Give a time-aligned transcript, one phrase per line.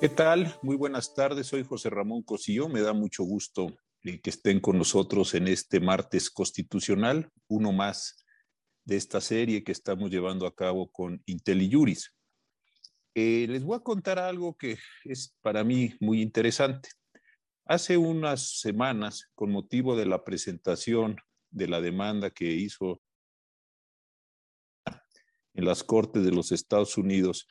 [0.00, 0.56] ¿Qué tal?
[0.62, 1.48] Muy buenas tardes.
[1.48, 2.70] Soy José Ramón Cosillo.
[2.70, 3.66] Me da mucho gusto
[4.02, 8.24] eh, que estén con nosotros en este martes constitucional, uno más
[8.86, 12.14] de esta serie que estamos llevando a cabo con IntelliJuris.
[13.14, 16.88] Eh, les voy a contar algo que es para mí muy interesante.
[17.66, 21.18] Hace unas semanas, con motivo de la presentación
[21.50, 23.02] de la demanda que hizo
[25.52, 27.46] en las Cortes de los Estados Unidos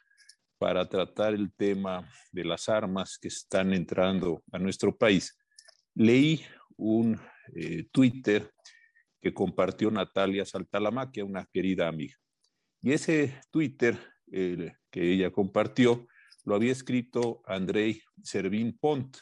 [0.60, 5.36] para tratar el tema de las armas que están entrando a nuestro país,
[5.96, 6.46] leí
[6.78, 7.20] un
[7.56, 8.52] eh, Twitter
[9.22, 12.16] que compartió Natalia Saltalamaquia, una querida amiga.
[12.82, 13.98] Y ese Twitter
[14.32, 16.08] que ella compartió
[16.46, 19.18] lo había escrito Andrei Servín Pont,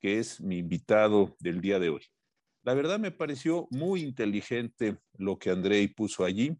[0.00, 2.02] que es mi invitado del día de hoy.
[2.62, 6.56] La verdad me pareció muy inteligente lo que Andrei puso allí.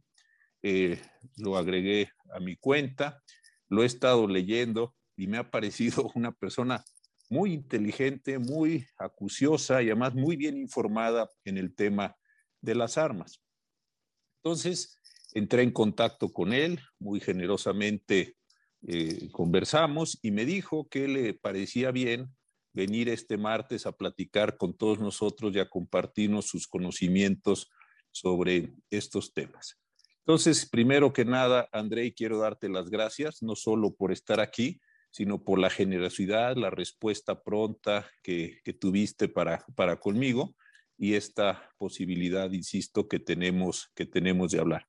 [0.62, 1.00] Eh,
[1.36, 3.22] lo agregué a mi cuenta,
[3.70, 6.84] lo he estado leyendo y me ha parecido una persona
[7.30, 12.16] muy inteligente, muy acuciosa y además muy bien informada en el tema
[12.60, 13.40] de las armas.
[14.42, 14.98] Entonces,
[15.32, 18.36] entré en contacto con él, muy generosamente
[18.86, 22.34] eh, conversamos y me dijo que le parecía bien
[22.72, 27.70] venir este martes a platicar con todos nosotros y a compartirnos sus conocimientos
[28.10, 29.78] sobre estos temas.
[30.30, 35.42] Entonces, primero que nada, André, quiero darte las gracias, no solo por estar aquí, sino
[35.42, 40.54] por la generosidad, la respuesta pronta que, tuviste para, para conmigo
[40.96, 44.86] y esta posibilidad, insisto, que tenemos, que tenemos de hablar.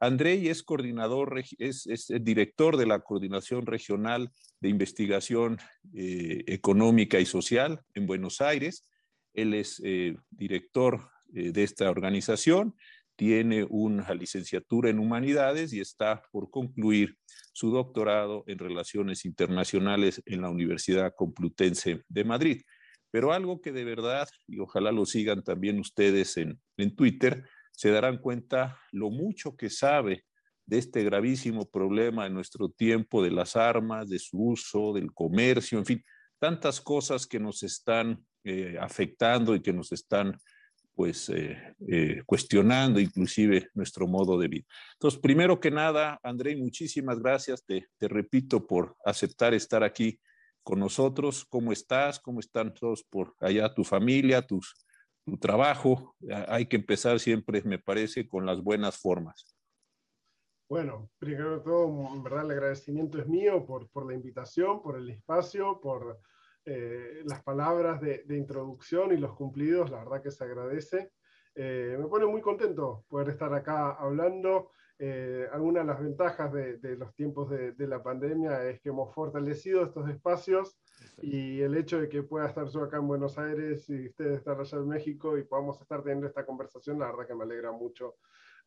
[0.00, 5.58] Andrei es coordinador, es, director de la Coordinación Regional de Investigación
[5.94, 8.90] eh, Económica y Social en Buenos Aires.
[9.34, 12.74] Él es eh, director eh, de esta organización,
[13.20, 17.18] tiene una licenciatura en Humanidades y está por concluir
[17.52, 22.62] su doctorado en Relaciones Internacionales en la Universidad Complutense de Madrid.
[23.10, 27.90] Pero algo que de verdad, y ojalá lo sigan también ustedes en, en Twitter, se
[27.90, 30.24] darán cuenta lo mucho que sabe
[30.64, 35.78] de este gravísimo problema en nuestro tiempo de las armas, de su uso, del comercio,
[35.78, 36.04] en fin,
[36.38, 40.40] tantas cosas que nos están eh, afectando y que nos están
[40.94, 44.66] pues eh, eh, cuestionando inclusive nuestro modo de vida.
[44.94, 50.20] Entonces, primero que nada, André, muchísimas gracias, te, te repito, por aceptar estar aquí
[50.62, 51.46] con nosotros.
[51.48, 52.20] ¿Cómo estás?
[52.20, 54.74] ¿Cómo están todos por allá, tu familia, tus
[55.24, 56.16] tu trabajo.
[56.48, 59.54] Hay que empezar siempre, me parece, con las buenas formas.
[60.68, 64.96] Bueno, primero de todo, en verdad el agradecimiento es mío por, por la invitación, por
[64.98, 66.20] el espacio, por
[66.64, 71.10] eh, las palabras de, de, introducción y los cumplidos, la verdad que se agradece.
[71.54, 74.70] Eh, me pone muy contento poder estar acá hablando.
[74.98, 78.90] Eh, algunas de las ventajas de, de los tiempos de, de, la pandemia es que
[78.90, 80.78] hemos fortalecido estos espacios
[81.22, 84.60] y el hecho de que pueda estar yo acá en Buenos Aires y ustedes estar
[84.60, 88.16] allá en México y podamos estar teniendo esta conversación, la verdad que me alegra mucho.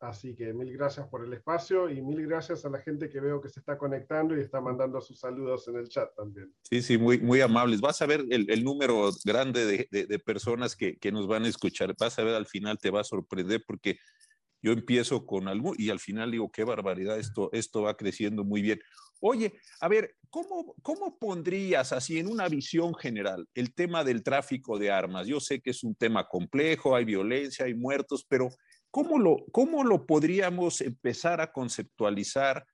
[0.04, 3.40] Así que mil gracias por el espacio y mil gracias a la gente que veo
[3.40, 6.52] que se está conectando y está mandando sus saludos en el chat también.
[6.62, 7.80] Sí, sí, muy, muy amables.
[7.80, 11.44] Vas a ver el, el número grande de, de, de personas que, que, nos van
[11.44, 11.94] a escuchar.
[11.98, 13.98] Vas a ver al final, te va a sorprender porque
[14.60, 18.60] yo empiezo con algo y al final digo, qué barbaridad, esto, esto va creciendo muy
[18.60, 18.80] bien.
[19.20, 24.78] Oye, a ver, ¿cómo, ¿cómo pondrías así en una visión general el tema del tráfico
[24.78, 25.26] de armas?
[25.26, 28.50] Yo sé que es un tema complejo, hay violencia, hay muertos, pero
[28.94, 32.64] ¿cómo lo, cómo lo podríamos empezar a conceptualizar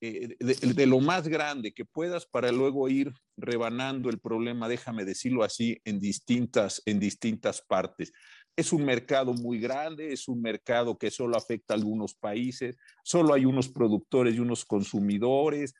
[0.00, 5.04] eh, de, de, lo más grande que puedas para luego ir rebanando el problema, déjame
[5.04, 8.12] decirlo así, en distintas, en distintas partes?
[8.56, 12.74] Es un mercado muy grande, es un mercado que solo afecta a algunos países,
[13.04, 15.74] solo hay unos productores y unos consumidores,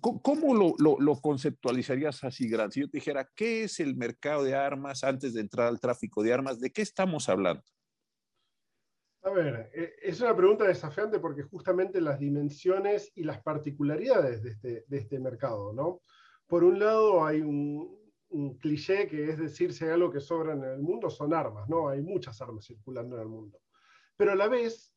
[0.00, 2.70] ¿Cómo lo, lo, lo, conceptualizarías así, Gran?
[2.70, 6.22] Si yo te dijera, ¿qué es el mercado de armas antes de entrar al tráfico
[6.22, 6.60] de armas?
[6.60, 7.62] ¿De qué estamos hablando?
[9.28, 14.50] A ver, e, es una pregunta desafiante porque justamente las dimensiones y las particularidades de
[14.50, 16.00] este, este mercado, ¿no?
[16.46, 17.94] Por un lado hay un,
[18.30, 21.68] un cliché que es decir, si hay algo que sobra en el mundo son armas,
[21.68, 21.90] ¿no?
[21.90, 23.60] Hay muchas armas circulando en el mundo.
[24.16, 24.94] Pero a la vez,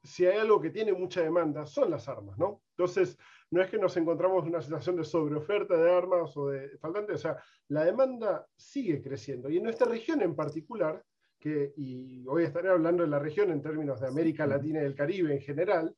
[0.00, 2.62] si hay algo que tiene mucha demanda, son las armas, ¿no?
[2.76, 3.18] Entonces,
[3.50, 7.14] no es que nos encontramos en una situación de sobreoferta de armas o de faltante,
[7.14, 7.36] o sea,
[7.66, 9.50] la demanda sigue creciendo.
[9.50, 11.04] Y en nuestra región en particular,
[11.42, 14.94] que, y hoy estaré hablando de la región en términos de América Latina y el
[14.94, 15.92] Caribe en general,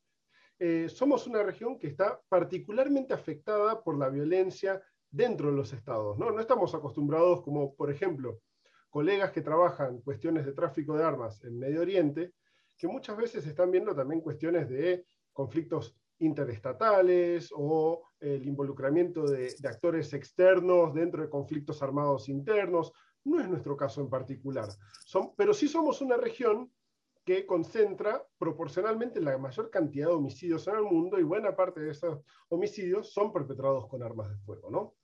[0.59, 4.81] eh, somos una región que está particularmente afectada por la violencia
[5.11, 6.19] dentro de los estados.
[6.19, 6.31] ¿no?
[6.31, 8.41] no estamos acostumbrados como, por ejemplo,
[8.89, 12.33] colegas que trabajan cuestiones de tráfico de armas en Medio Oriente,
[12.79, 20.15] que muchas veces están viendo también cuestiones de conflictos interestatales o el involucramiento de, actores
[20.15, 22.95] externos dentro de conflictos armados internos.
[23.25, 24.69] No es nuestro caso en particular,
[25.37, 26.71] pero sí somos una región
[27.25, 31.91] que concentra proporcionalmente la mayor cantidad de homicidios en el mundo y buena parte de
[31.91, 34.71] esos homicidios son perpetrados con armas de fuego.
[34.71, 34.95] ¿no?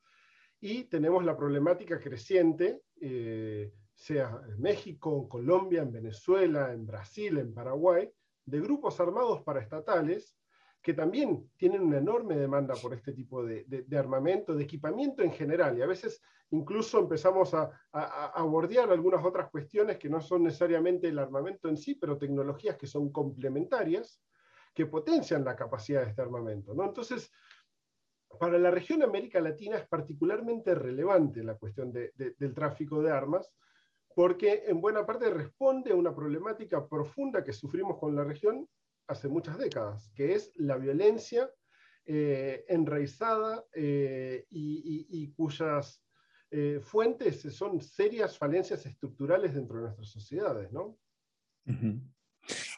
[0.61, 7.39] Y tenemos la problemática creciente, eh, sea en México, en Colombia, en Venezuela, en Brasil,
[7.39, 8.11] en Paraguay,
[8.45, 10.37] de grupos armados paraestatales
[10.83, 15.77] que también tienen una enorme demanda por este tipo de, armamento, de equipamiento en general,
[15.77, 21.09] y a veces incluso empezamos a, a, bordear algunas otras cuestiones que no son necesariamente
[21.09, 24.21] el armamento en sí, pero tecnologías que son complementarias,
[24.75, 26.75] que potencian la capacidad de este armamento.
[26.75, 26.85] ¿no?
[26.85, 27.31] Entonces,
[28.39, 33.53] para la región América Latina es particularmente relevante la cuestión del tráfico de armas,
[34.15, 38.69] porque en buena parte responde a una problemática profunda que sufrimos con la región
[39.11, 41.51] hace muchas décadas, que es la violencia
[42.07, 46.03] eh, enraizada eh, y, cuyas
[46.51, 50.97] eh, fuentes son serias falencias estructurales dentro de nuestras sociedades, ¿no?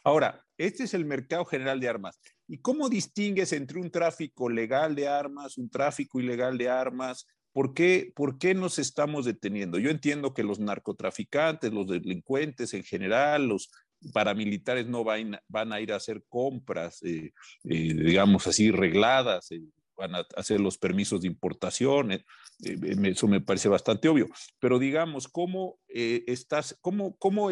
[0.03, 2.19] Ahora, este es el mercado general de armas.
[2.47, 7.27] ¿Y cómo distingues entre un tráfico legal de armas, un tráfico ilegal de armas?
[7.53, 9.77] ¿Por qué, ¿Por qué nos estamos deteniendo?
[9.77, 13.69] Yo entiendo que los narcotraficantes, los delincuentes en general, los
[14.11, 17.31] paramilitares no van, van a ir a hacer compras, eh,
[17.63, 19.61] eh, digamos así, regladas, eh,
[19.95, 22.23] van a hacer los permisos de importación,
[22.59, 24.27] eso me parece bastante obvio.
[24.59, 27.51] Pero digamos, ¿cómo, estás, cómo, cómo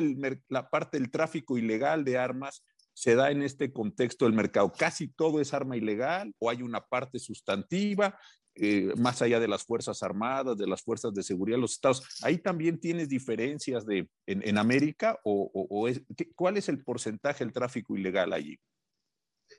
[0.49, 2.63] la parte del tráfico ilegal de armas
[2.93, 4.73] se da en este contexto del mercado?
[4.75, 8.17] ¿Casi todo es arma ilegal o hay una parte sustantiva?
[8.55, 12.03] Eh, más allá de las Fuerzas Armadas, de las Fuerzas de Seguridad los Estados.
[12.21, 15.87] ¿Ahí también tienes diferencias de, en, América o,
[16.35, 18.59] cuál es el porcentaje del tráfico ilegal allí?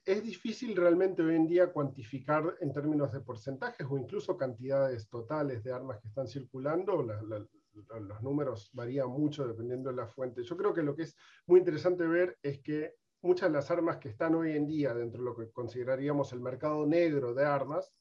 [0.04, 5.62] Es difícil realmente hoy en día cuantificar en términos de porcentajes o incluso cantidades totales
[5.62, 7.02] de armas que están circulando.
[7.02, 10.42] los números varían mucho dependiendo de la fuente.
[10.42, 11.16] Yo creo que lo que es
[11.46, 15.20] muy interesante ver es que muchas de las armas que están hoy en día dentro
[15.20, 17.94] de lo que consideraríamos el mercado negro de armas,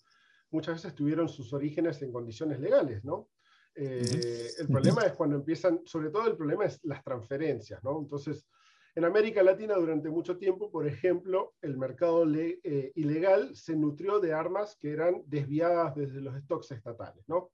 [0.52, 3.30] muchas veces tuvieron sus orígenes en condiciones legales, ¿no?
[3.74, 8.00] Eh, el problema es cuando empiezan, sobre todo el problema es las transferencias, ¿no?
[8.00, 8.46] Entonces,
[8.94, 14.34] en América Latina durante mucho tiempo, por ejemplo, el mercado eh, ilegal se nutrió de
[14.34, 17.52] armas que eran desviadas desde los stocks estatales, ¿no?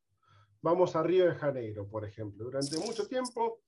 [0.61, 2.45] Vamos a Río de Janeiro, por ejemplo.
[2.45, 3.61] Durante mucho tiempo,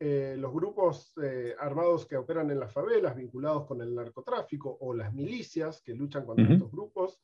[0.00, 1.12] eh, los grupos
[1.58, 6.24] armados que operan en las favelas vinculados con el narcotráfico o las milicias que luchan
[6.24, 7.20] contra estos grupos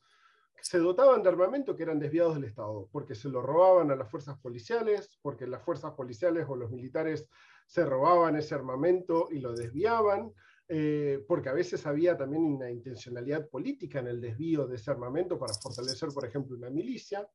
[0.63, 4.09] se dotaban de armamento que eran desviados del Estado, porque se lo robaban a las
[4.09, 7.27] fuerzas policiales, porque las fuerzas policiales o los militares
[7.67, 10.31] se robaban ese armamento y lo desviaban,
[10.69, 15.37] eh, porque a veces había también una intencionalidad política en el desvío de ese armamento
[15.37, 17.27] para fortalecer, por ejemplo, una milicia.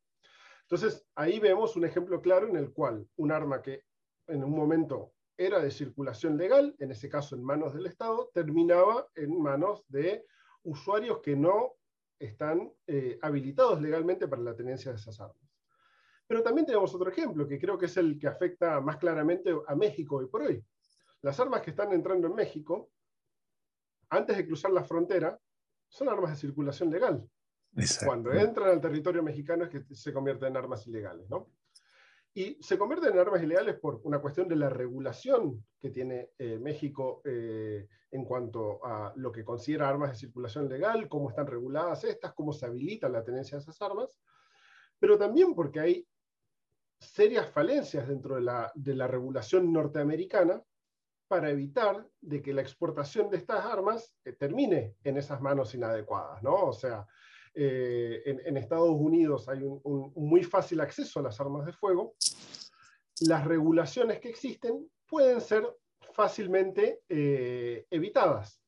[0.63, 3.85] Entonces, ahí vemos un ejemplo claro en el cual un arma que
[4.27, 9.07] en un momento era de circulación legal, en ese caso en manos del Estado, terminaba
[9.15, 10.25] en manos de
[10.63, 11.78] usuarios que no
[12.19, 15.49] están eh, habilitados legalmente para la tenencia de esas armas.
[16.26, 19.75] Pero también tenemos otro ejemplo, que creo que es el que afecta más claramente a
[19.75, 20.62] México hoy por hoy.
[21.23, 22.91] Las armas que están entrando en México,
[24.11, 25.38] antes de cruzar la frontera,
[25.88, 27.26] son armas de circulación legal.
[28.04, 31.28] Cuando entran al territorio mexicano es que se convierten en armas ilegales.
[31.31, 31.49] ¿no?
[32.38, 36.57] Y se convierten en armas ilegales por una cuestión de la regulación que tiene eh,
[36.61, 42.04] México eh, en cuanto a lo que considera armas de circulación legal, cómo están reguladas
[42.04, 44.16] estas, cómo se habilita la tenencia de esas armas,
[45.00, 46.09] pero también porque hay
[47.00, 50.62] serias falencias dentro de la, de la regulación norteamericana
[51.26, 56.40] para evitar de que la exportación de estas armas eh, termine en esas manos inadecuadas,
[56.45, 56.54] ¿no?
[56.66, 57.04] O sea,
[57.55, 62.14] eh, en, Estados Unidos hay un, muy fácil acceso a las armas de fuego,
[63.21, 65.64] las regulaciones que existen pueden ser
[66.12, 68.62] fácilmente eh, evitadas.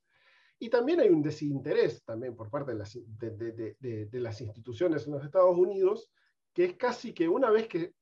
[0.58, 5.25] Y también hay un desinterés también por parte de las, de, las instituciones en los
[5.25, 6.10] Estados Unidos,
[6.52, 7.94] que es casi que una vez que,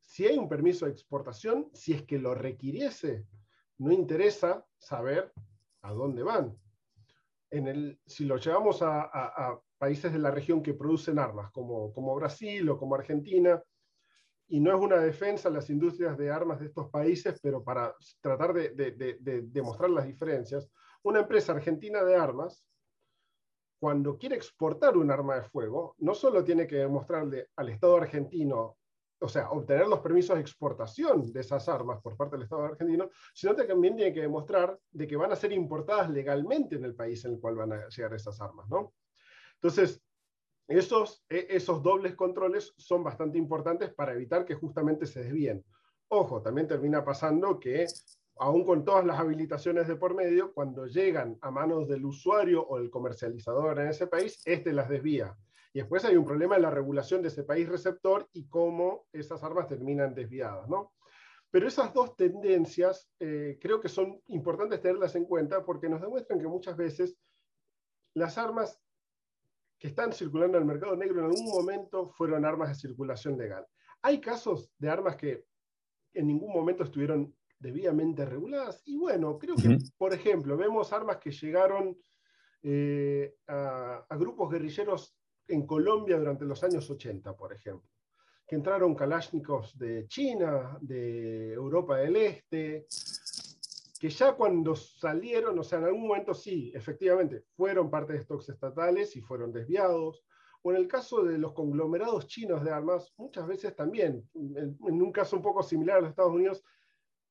[0.00, 3.26] si hay un permiso de exportación, si es que lo requiriese,
[3.78, 5.32] no interesa saber
[5.82, 6.56] a dónde van.
[7.50, 12.14] En el, si lo llevamos a, países de la región que producen armas, como, como
[12.14, 13.62] Brasil o como Argentina,
[14.48, 17.94] y no es una defensa a las industrias de armas de estos países, pero para
[18.20, 20.70] tratar de, de, demostrar las diferencias,
[21.02, 22.64] una empresa argentina de armas,
[23.78, 28.76] cuando quiere exportar un arma de fuego, no solo tiene que demostrarle al Estado argentino,
[29.18, 33.08] o sea, obtener los permisos de exportación de esas armas por parte del Estado argentino,
[33.34, 36.94] sino que también tiene que demostrar de que van a ser importadas legalmente en el
[36.94, 38.92] país en el cual van a llegar esas armas, ¿no?
[39.54, 40.02] Entonces,
[40.68, 45.64] esos, e, esos dobles controles son bastante importantes para evitar que justamente se desvíen.
[46.08, 47.86] Ojo, también termina pasando que,
[48.38, 52.78] aún con todas las habilitaciones de por medio, cuando llegan a manos del usuario o
[52.78, 55.36] el comercializador en ese país, este las desvía.
[55.76, 59.42] Y después hay un problema en la regulación de ese país receptor y cómo esas
[59.42, 60.94] armas terminan desviadas, ¿no?
[61.50, 66.40] Pero esas dos tendencias eh, creo que son importantes tenerlas en cuenta porque nos demuestran
[66.40, 67.18] que muchas veces
[68.14, 68.80] las armas
[69.78, 73.66] que están circulando en el mercado negro en algún momento fueron armas de circulación legal.
[74.00, 75.44] Hay casos de armas que
[76.14, 78.80] en ningún momento estuvieron debidamente reguladas.
[78.86, 81.94] Y bueno, creo que, por ejemplo, vemos armas que llegaron
[82.62, 85.14] eh, a, grupos guerrilleros
[85.48, 87.88] en Colombia durante los años 80, por ejemplo,
[88.46, 92.86] que entraron Kalashnikovs de China, de Europa del Este,
[93.98, 98.48] que ya cuando salieron, o sea, en algún momento sí, efectivamente, fueron parte de stocks
[98.50, 100.24] estatales y fueron desviados.
[100.62, 105.12] O en el caso de los conglomerados chinos de armas, muchas veces también, en, un
[105.12, 106.64] caso un poco similar a los Estados Unidos,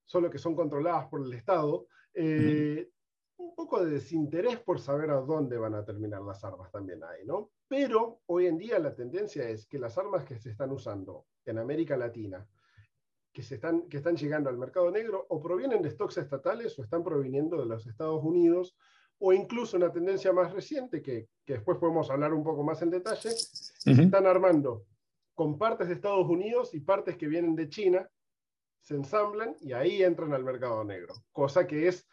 [0.05, 2.89] solo que son controladas por el Estado, eh,
[3.37, 7.25] un poco de desinterés por saber a dónde van a terminar las armas también hay,
[7.25, 7.51] ¿no?
[7.67, 11.57] Pero hoy en día la tendencia es que las armas que se están usando en
[11.57, 12.47] América Latina,
[13.33, 16.83] que, se están, que están llegando al mercado negro, o provienen de stocks estatales o
[16.83, 18.77] están proviniendo de los Estados Unidos,
[19.19, 22.89] o incluso una tendencia más reciente, que, que después podemos hablar un poco más en
[22.89, 24.85] detalle, se están armando
[25.33, 28.09] con partes de Estados Unidos y partes que vienen de China,
[28.79, 32.07] se ensamblan y ahí entran al mercado negro, cosa que es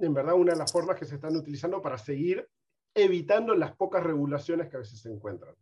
[0.00, 2.46] en verdad una de las formas que se están utilizando para seguir
[2.94, 5.54] evitando las pocas regulaciones que a veces se encuentran.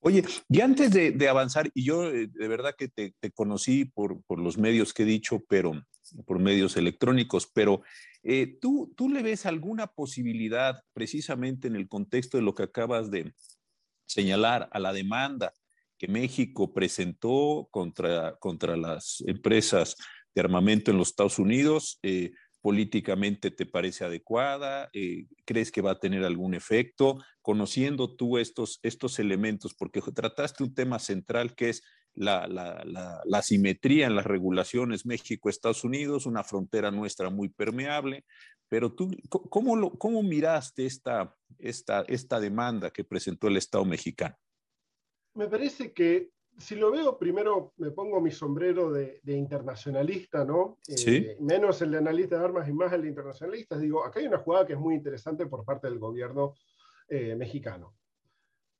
[0.00, 4.58] Oye, y antes de, avanzar, y yo eh, de verdad que te, conocí por, los
[4.58, 5.72] medios que he dicho, pero
[6.26, 7.82] por medios electrónicos, pero
[8.22, 13.10] eh, ¿tú, ¿tú le ves alguna posibilidad precisamente en el contexto de lo que acabas
[13.10, 13.32] de
[14.06, 15.52] señalar a la demanda
[15.98, 19.96] que México presentó contra, contra las empresas
[20.34, 21.98] de armamento en los Estados Unidos?
[22.02, 22.32] Eh,
[22.66, 24.90] políticamente te parece adecuada?
[24.92, 27.16] Eh, ¿Crees que va a tener algún efecto?
[27.40, 34.08] Conociendo tú estos, estos elementos, porque trataste un tema central que es la, la, simetría
[34.08, 38.24] en las regulaciones México-Estados Unidos, una frontera nuestra muy permeable,
[38.68, 44.34] pero tú, ¿cómo, cómo miraste esta, esta, esta demanda que presentó el Estado mexicano?
[45.34, 50.78] Me parece que si lo veo, primero me pongo mi sombrero de, internacionalista, ¿no?
[50.88, 53.76] Eh, menos el de analista de armas y más el de internacionalista.
[53.76, 56.54] Digo, acá hay una jugada que es muy interesante por parte del gobierno
[57.08, 57.94] eh, mexicano.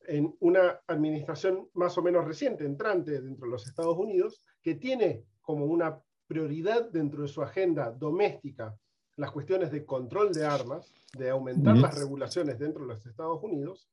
[0.06, 5.25] En una administración más o menos reciente, entrante dentro de los Estados Unidos, que tiene
[5.42, 8.75] como una prioridad dentro de su agenda doméstica
[9.16, 13.88] las cuestiones de control de armas, de aumentar las regulaciones dentro de los Estados Unidos,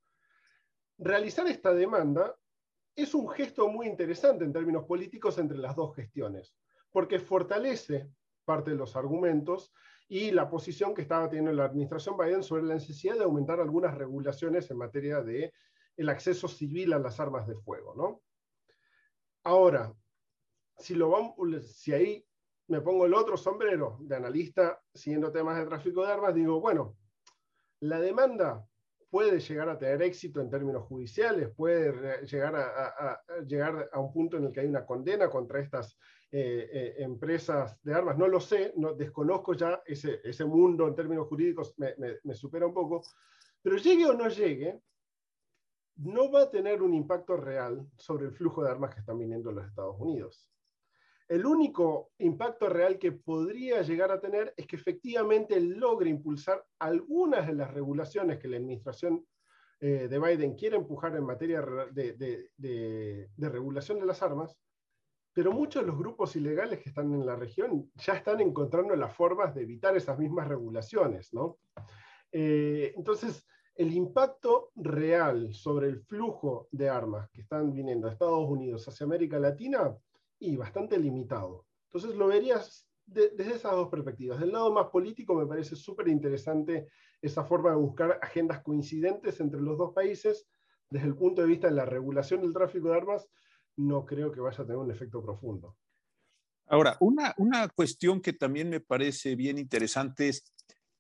[0.98, 2.36] realizar esta demanda
[2.96, 6.56] es un gesto muy interesante en términos políticos entre las dos gestiones,
[6.92, 8.10] porque fortalece
[8.46, 9.74] parte de los argumentos
[10.08, 13.96] y la posición que estaba teniendo la administración Biden sobre la necesidad de aumentar algunas
[13.96, 15.54] regulaciones en materia de
[15.96, 18.22] el acceso civil a las armas de fuego, ¿no?
[19.44, 19.94] Ahora,
[20.78, 21.36] si, lo vamos,
[21.76, 22.26] si ahí
[22.68, 26.98] me pongo el otro sombrero de analista siguiendo temas de tráfico de armas, digo, bueno,
[27.80, 28.66] la demanda
[29.14, 34.38] puede llegar a tener éxito en términos judiciales, puede llegar a, llegar a un punto
[34.38, 36.00] en el que hay una condena contra estas
[36.32, 38.18] eh, eh, empresas de armas.
[38.18, 42.74] No lo sé, no, desconozco ya ese, ese mundo en términos jurídicos, me, supera un
[42.74, 43.04] poco,
[43.62, 44.82] pero llegue o no llegue,
[45.98, 49.52] no va a tener un impacto real sobre el flujo de armas que están viniendo
[49.52, 50.50] los Estados Unidos.
[51.28, 57.48] El único impacto real que podría llegar a tener es que efectivamente logre impulsar algunas
[57.48, 59.26] de las regulaciones que la administración
[59.80, 61.62] eh, de Biden quiere empujar en materia
[61.92, 64.58] de, regulación de las armas,
[65.34, 69.16] pero muchos de los grupos ilegales que están en la región ya están encontrando las
[69.16, 71.32] formas de evitar esas mismas regulaciones.
[72.32, 78.48] Eh, entonces, el impacto real sobre el flujo de armas que están viniendo a Estados
[78.48, 79.94] Unidos hacia América Latina
[80.44, 81.66] y bastante limitado.
[81.86, 84.40] Entonces lo verías desde esas dos perspectivas.
[84.40, 86.90] Del lado más político me parece súper interesante
[87.22, 90.48] esa forma de buscar agendas coincidentes entre los dos países.
[90.90, 93.28] Desde el punto de vista de la regulación del tráfico de armas,
[93.78, 95.78] no creo que vaya a tener un efecto profundo.
[96.68, 100.44] Ahora, una, una cuestión que también me parece bien interesante es,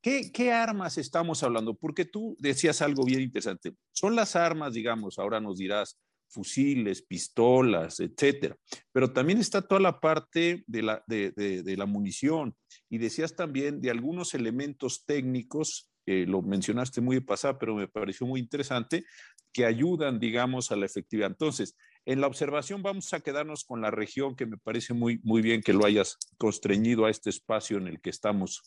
[0.01, 1.75] ¿qué, ¿qué armas estamos hablando?
[1.75, 3.75] Porque tú decías algo bien interesante.
[3.91, 5.99] Son las armas, digamos, ahora nos dirás,
[6.33, 8.57] fusiles, pistolas, etcétera.
[8.91, 12.55] Pero también está toda la parte de la, de, la munición.
[12.89, 18.27] Y decías también de algunos elementos técnicos, lo mencionaste muy de pasada, pero me pareció
[18.27, 19.05] muy interesante,
[19.53, 21.29] que ayudan, digamos, a la efectividad.
[21.29, 25.41] Entonces, en la observación vamos a quedarnos con la región, que me parece muy, muy
[25.41, 28.63] bien que lo hayas constreñido a este espacio en el que estamos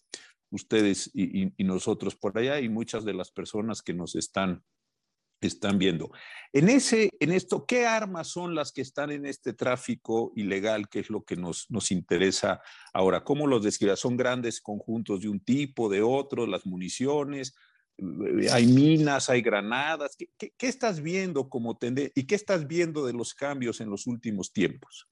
[0.51, 4.63] ustedes y nosotros por allá y muchas de las personas que nos están
[5.47, 6.11] están viendo.
[6.53, 10.89] En, ese, en esto, ¿qué armas son las que están en este tráfico ilegal?
[10.89, 12.63] ¿Qué es lo que nos, nos interesa
[12.93, 13.25] ahora?
[13.25, 14.01] ¿Cómo los describas?
[14.01, 17.55] ¿Son grandes conjuntos de un tipo, de otro, las municiones?
[17.99, 20.17] Eh, ¿Hay minas, hay granadas?
[20.17, 24.07] ¿Qué, qué, estás viendo como tendencia y qué estás viendo de los cambios en los
[24.07, 25.09] últimos tiempos?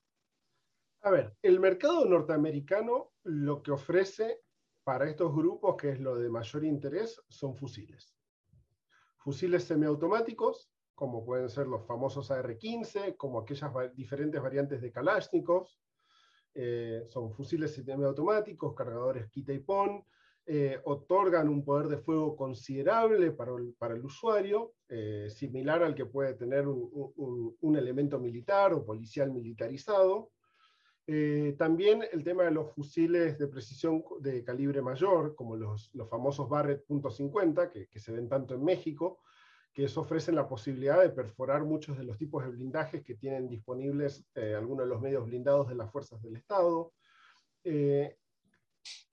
[1.02, 4.40] A ver, el mercado norteamericano lo que ofrece
[4.84, 8.14] para estos grupos, que es lo de mayor interés, son fusiles
[9.24, 15.66] fusiles semiautomáticos, como pueden ser los famosos AR-15, como aquellas diferentes variantes de Kalashnikov.
[16.54, 20.04] Eh, son fusiles semiautomáticos, cargadores quita y pon,
[20.46, 25.94] eh, otorgan un poder de fuego considerable para el, para el usuario, eh, similar al
[25.94, 30.30] que puede tener un, un, elemento militar o policial militarizado.
[31.58, 36.49] También el tema de los fusiles de precisión de calibre mayor, como los, los famosos
[36.49, 39.20] Barrett .50, que, que, se ven tanto en México,
[39.75, 43.49] que eso ofrecen la posibilidad de perforar muchos de los tipos de blindajes que tienen
[43.49, 46.92] disponibles eh, algunos de los medios blindados de las fuerzas del Estado.
[47.64, 48.16] Eh,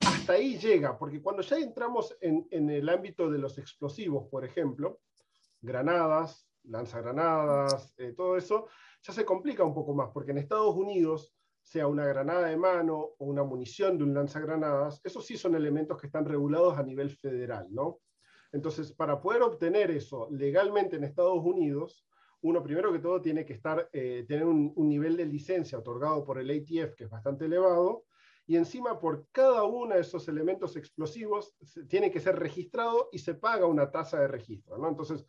[0.01, 4.45] hasta ahí llega, porque cuando ya entramos en, en, el ámbito de los explosivos, por
[4.45, 5.00] ejemplo,
[5.62, 8.67] granadas, lanzagranadas, eh, todo eso,
[9.01, 12.97] ya se complica un poco más, porque en Estados Unidos, sea una granada de mano
[13.17, 17.09] o una munición de un lanzagranadas, esos sí son elementos que están regulados a nivel
[17.11, 17.99] federal, ¿no?
[18.51, 22.05] Entonces, para poder obtener eso legalmente en Estados Unidos,
[22.41, 26.39] uno primero que todo tiene que estar, eh, tener un, nivel de licencia otorgado por
[26.39, 28.05] el ATF que es bastante elevado,
[28.47, 31.55] y encima por cada uno de esos elementos explosivos
[31.87, 34.77] tiene que ser registrado y se paga una tasa de registro.
[34.77, 34.89] ¿no?
[34.89, 35.25] Entonces,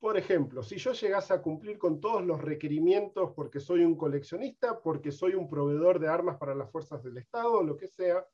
[0.00, 4.80] por ejemplo, si yo llegase a cumplir con todos los requerimientos porque soy un coleccionista,
[4.80, 8.26] porque soy un proveedor de armas para las fuerzas del Estado, lo que sea,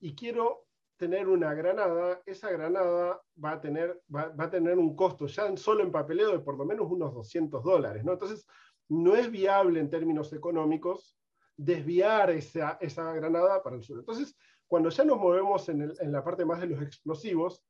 [0.00, 0.64] y quiero
[0.96, 5.82] tener una granada, esa granada va a tener, va, a tener un costo ya solo
[5.82, 8.02] en papeleo de por lo menos unos 200 dólares.
[8.02, 8.14] ¿no?
[8.14, 8.46] Entonces,
[8.88, 11.18] no es viable en términos económicos
[11.58, 13.98] desviar esa, esa granada para el sur.
[13.98, 14.34] Entonces,
[14.66, 17.62] cuando ya nos movemos en, en, la parte más de los explosivos,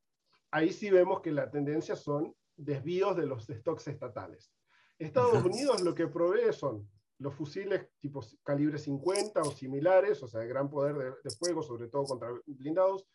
[0.53, 4.53] ahí sí vemos que la tendencia son desvíos de los stocks estatales.
[4.99, 6.89] Estados Unidos lo que provee son
[7.19, 11.89] los fusiles tipo calibre 50 o similares, o sea, de gran poder de, fuego, sobre
[11.89, 13.07] todo contra blindados.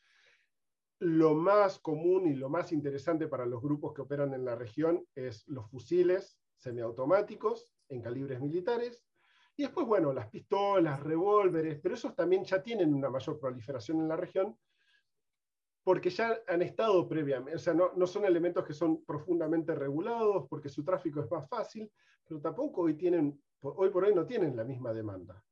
[0.99, 5.05] Lo más común y lo más interesante para los grupos que operan en la región
[5.15, 9.03] es los fusiles semiautomáticos en calibres militares.
[9.57, 14.07] Y después, bueno, las pistolas, revólveres, pero esos también ya tienen una mayor proliferación en
[14.07, 14.57] la región
[15.83, 20.47] porque ya han estado previamente, o sea, no, no, son elementos que son profundamente regulados,
[20.49, 21.91] porque su tráfico es más fácil,
[22.27, 25.43] pero tampoco hoy tienen hoy por hoy no tienen la misma demanda.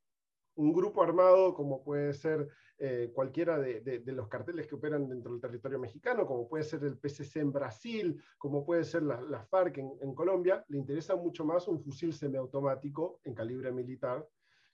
[0.55, 5.41] Un grupo armado, como puede ser eh, cualquiera de, los carteles que operan dentro del
[5.41, 10.13] territorio mexicano, como puede ser el PCC en Brasil, como puede ser la, FARC en,
[10.15, 14.27] Colombia, le interesa mucho más un fusil semiautomático en calibre militar,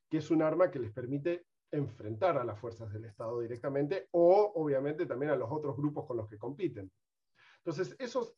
[0.09, 4.53] que es un arma que les permite enfrentar a las fuerzas del Estado directamente o
[4.55, 6.91] obviamente también a los otros grupos con los que compiten.
[7.57, 8.35] Entonces, esos,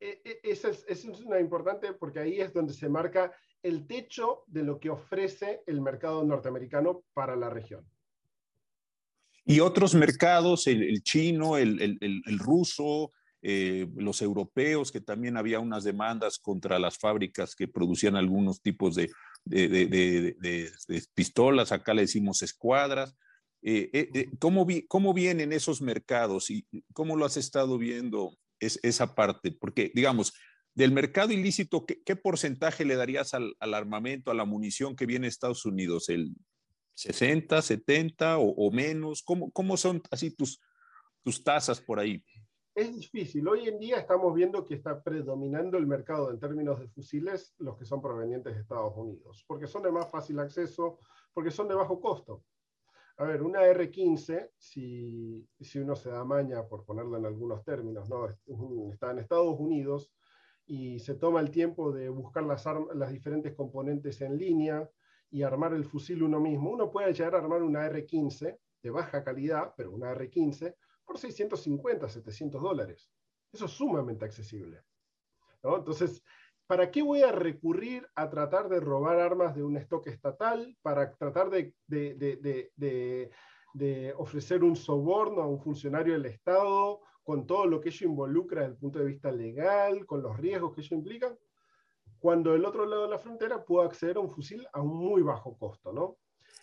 [0.00, 4.44] e, e, esa es, es, una importante porque ahí es donde se marca el techo
[4.46, 7.88] de lo que ofrece el mercado norteamericano para la región.
[9.44, 16.38] Y otros mercados, el, chino, el, ruso, eh, los europeos, que también había unas demandas
[16.38, 19.10] contra las fábricas que producían algunos tipos de,
[21.14, 23.14] pistolas, acá le decimos escuadras.
[23.62, 29.14] Eh, eh, ¿cómo, ¿Cómo vienen esos mercados y cómo lo has estado viendo es, esa
[29.14, 29.52] parte?
[29.52, 30.32] Porque, digamos,
[30.74, 35.30] del mercado ilícito, ¿qué, porcentaje le darías al, armamento, a la munición que viene de
[35.30, 36.08] Estados Unidos?
[36.08, 36.36] ¿El
[36.94, 39.22] 60, 70 o, menos?
[39.22, 40.60] ¿Cómo, ¿Cómo, son así tus,
[41.24, 42.22] tus tasas por ahí?
[42.78, 43.48] Es difícil.
[43.48, 47.76] Hoy en día estamos viendo que está predominando el mercado en términos de fusiles los
[47.76, 51.00] que son provenientes de Estados Unidos, porque son de más fácil acceso,
[51.34, 52.44] porque son de bajo costo.
[53.16, 58.08] A ver, una R15, si, si uno se da maña, por ponerlo en algunos términos,
[58.08, 58.28] ¿no?
[58.92, 60.12] está en Estados Unidos,
[60.64, 62.64] y se toma el tiempo de buscar las,
[62.94, 64.88] las diferentes componentes en línea
[65.32, 69.24] y armar el fusil uno mismo, uno puede llegar a armar una R15 de baja
[69.24, 70.76] calidad, pero una R15,
[71.08, 73.10] por 650, 700 dólares.
[73.50, 74.84] Eso es sumamente accesible.
[75.62, 76.22] Entonces,
[76.66, 81.16] ¿para qué voy a recurrir a tratar de robar armas de un stock estatal para
[81.16, 83.30] tratar de, de,
[84.18, 88.74] ofrecer un soborno a un funcionario del Estado con todo lo que ello involucra desde
[88.74, 91.34] el punto de vista legal, con los riesgos que ello implica?
[92.18, 95.22] Cuando del otro lado de la frontera puedo acceder a un fusil a un muy
[95.22, 96.18] bajo costo, ¿no?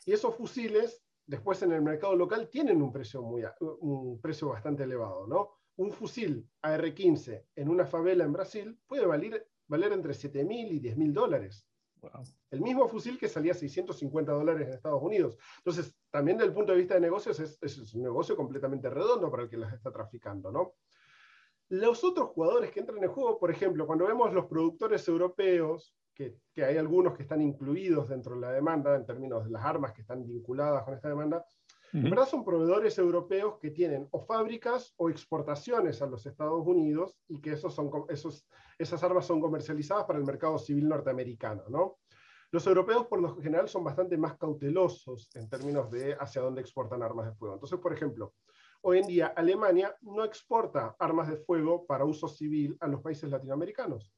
[0.05, 3.44] Y esos fusiles, después en el mercado local, tienen un precio, muy,
[3.80, 5.52] un precio bastante elevado, ¿no?
[5.78, 10.80] Un fusil AR-15 en una favela en Brasil puede valer, valer entre 7 mil y
[10.80, 11.68] 10 mil dólares.
[12.52, 15.38] El mismo fusil que salía 650 dólares en Estados Unidos.
[15.58, 19.32] Entonces, también desde el punto de vista de negocios, es, es un negocio completamente redondo
[19.32, 20.76] para el que las está traficando, ¿no?
[21.70, 26.39] Los otros jugadores que entran en juego, por ejemplo, cuando vemos los productores europeos, que,
[26.63, 30.01] hay algunos que están incluidos dentro de la demanda en términos de las armas que
[30.01, 31.45] están vinculadas con esta demanda,
[31.93, 37.17] en verdad son proveedores europeos que tienen o fábricas o exportaciones a los Estados Unidos
[37.28, 38.45] y que esos son, esos,
[38.78, 41.63] esas armas son comercializadas para el mercado civil norteamericano.
[41.69, 41.99] ¿no?
[42.51, 47.04] Los europeos por lo general son bastante más cautelosos en términos de hacia dónde exportan
[47.04, 47.56] armas de fuego.
[47.56, 48.34] Entonces, por ejemplo,
[48.82, 53.30] hoy en día Alemania no exporta armas de fuego para uso civil a los países
[53.30, 54.14] latinoamericanos.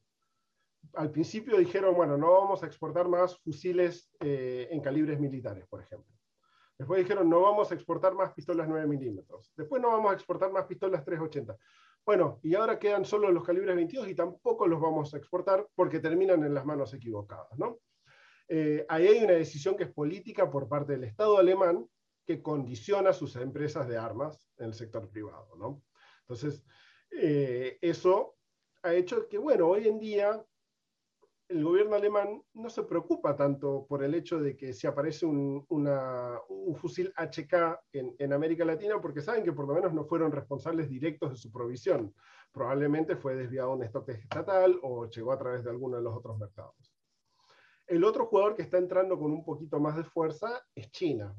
[0.94, 5.82] Al principio dijeron, bueno, no vamos a exportar más fusiles eh, en calibres militares, por
[5.82, 6.12] ejemplo.
[6.78, 9.52] Después dijeron, no vamos a exportar más pistolas 9 milímetros.
[9.56, 11.56] Después no vamos a exportar más pistolas 380.
[12.06, 16.00] Bueno, y ahora quedan solo los calibres 22 y tampoco los vamos a exportar porque
[16.00, 17.80] terminan en las manos equivocadas, ¿no?
[18.48, 21.86] Eh, ahí hay una decisión que es política por parte del Estado alemán
[22.24, 25.54] que condiciona sus empresas de armas en el sector privado.
[25.56, 25.82] ¿no?
[26.22, 26.62] Entonces,
[27.10, 28.36] eh, eso
[28.82, 30.44] ha hecho que, bueno, hoy en día
[31.48, 35.64] el gobierno alemán no se preocupa tanto por el hecho de que si aparece un,
[35.68, 40.30] un fusil HK en, en, América Latina, porque saben que por lo menos no fueron
[40.30, 42.14] responsables directos de su provisión.
[42.52, 46.14] Probablemente fue desviado a un stock estatal o llegó a través de alguno de los
[46.14, 46.92] otros mercados.
[47.86, 51.34] El otro jugador que está entrando con un poquito más de fuerza es China.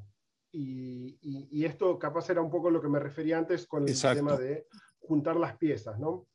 [0.52, 4.66] Y, esto capaz era un poco lo que me refería antes con el tema de
[4.98, 6.26] juntar las piezas, ¿no?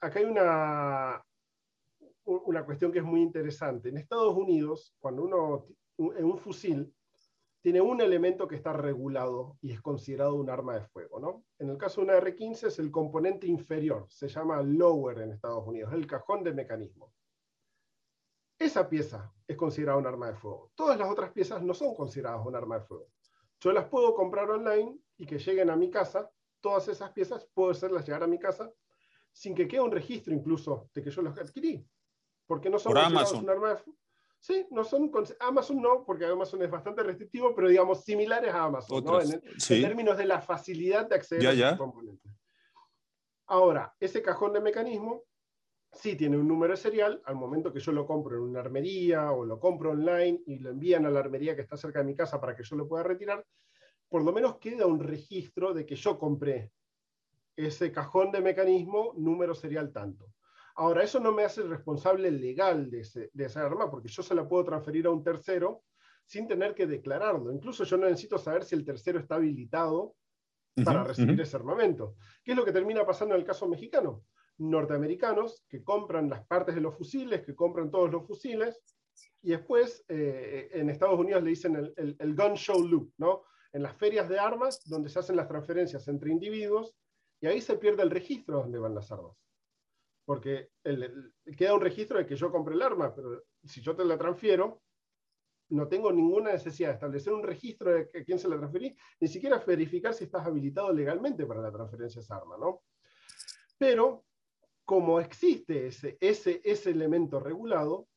[0.00, 1.24] Acá hay una,
[2.24, 3.88] una cuestión que es muy interesante.
[3.88, 5.66] En Estados Unidos, cuando uno
[5.98, 6.94] en un fusil
[7.60, 11.44] tiene un elemento que está regulado y es considerado un arma de fuego, ¿no?
[11.58, 15.64] En el caso de una R-15 es el componente inferior, se llama lower en Estados
[15.66, 17.12] Unidos, el cajón de mecanismo.
[18.58, 20.72] Esa pieza es considerada un arma de fuego.
[20.74, 23.06] Todas las otras piezas no son consideradas un arma de fuego.
[23.60, 26.30] Yo las puedo comprar online y que lleguen a mi casa.
[26.60, 28.72] Todas esas piezas puedo hacerlas llegar a mi casa
[29.32, 31.84] sin que quede un registro incluso de que yo las adquirí.
[32.52, 33.82] Porque no son consideradas un arma de.
[34.38, 35.10] Sí, no son
[35.40, 39.22] Amazon no, porque Amazon es bastante restrictivo, pero digamos similares a Amazon, ¿no?
[39.22, 39.40] en,
[39.80, 42.30] términos de la facilidad de acceder a esos componentes.
[43.46, 45.22] Ahora, ese cajón de mecanismo
[45.92, 49.46] sí tiene un número serial, al momento que yo lo compro en una armería o
[49.46, 52.38] lo compro online y lo envían a la armería que está cerca de mi casa
[52.38, 53.42] para que yo lo pueda retirar,
[54.10, 56.70] por lo menos queda un registro de que yo compré
[57.56, 60.26] ese cajón de mecanismo número serial tanto.
[60.76, 64.64] Ahora, eso no me hace responsable legal de, esa arma, porque yo se la puedo
[64.64, 65.82] transferir a un tercero
[66.24, 67.52] sin tener que declararlo.
[67.52, 70.14] Incluso yo no necesito saber si el tercero está habilitado
[70.84, 72.16] para recibir ese armamento.
[72.42, 74.24] ¿Qué es lo que termina pasando en el caso mexicano?
[74.58, 78.80] norteamericanos que compran las partes de los fusiles, que compran todos los fusiles,
[79.42, 83.42] y después eh, en Estados Unidos le dicen el, gun show loop, ¿no?
[83.72, 86.94] En las ferias de armas, donde se hacen las transferencias entre individuos,
[87.40, 89.36] y ahí se pierde el registro de dónde van las armas.
[90.24, 90.70] Porque
[91.56, 94.82] queda un registro de que yo compré el arma, pero si yo te la transfiero,
[95.70, 99.28] no tengo ninguna necesidad de establecer un registro de a quién se la transferí, ni
[99.28, 102.82] siquiera verificar si estás habilitado legalmente para la transferencia de esa arma, ¿no?
[103.78, 104.24] Pero
[104.84, 108.08] como existe ese, ese, ese elemento regulado,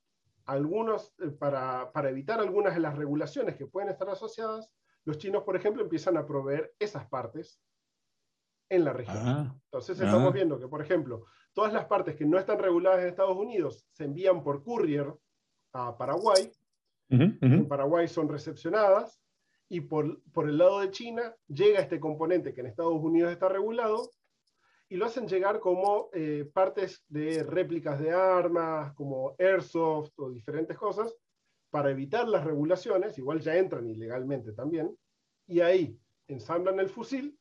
[0.45, 4.69] algunos, eh, para, para, evitar algunas de las regulaciones que pueden estar asociadas,
[5.05, 7.61] los chinos, por ejemplo, empiezan a proveer esas partes
[8.69, 9.17] en la región.
[9.19, 10.33] Ah, Entonces estamos ah.
[10.33, 14.05] viendo que, por ejemplo, todas las partes que no están reguladas en Estados Unidos se
[14.05, 15.13] envían por courier
[15.73, 16.51] a Paraguay,
[17.09, 19.21] en Paraguay son recepcionadas,
[19.69, 23.49] y por, por el lado de China llega este componente que en Estados Unidos está
[23.49, 24.09] regulado
[24.89, 30.77] y lo hacen llegar como eh, partes de réplicas de armas, como airsoft o diferentes
[30.77, 31.15] cosas,
[31.71, 34.95] para evitar las regulaciones, igual ya entran ilegalmente también,
[35.47, 37.37] y ahí ensamblan el fusil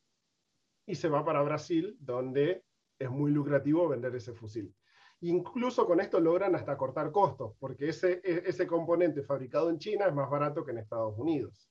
[0.85, 2.63] y se va para Brasil, donde
[2.97, 4.73] es muy lucrativo vender ese fusil.
[5.21, 10.05] Incluso con esto logran hasta cortar costos, porque ese, e, ese componente fabricado en China
[10.07, 11.69] es más barato que en Estados Unidos.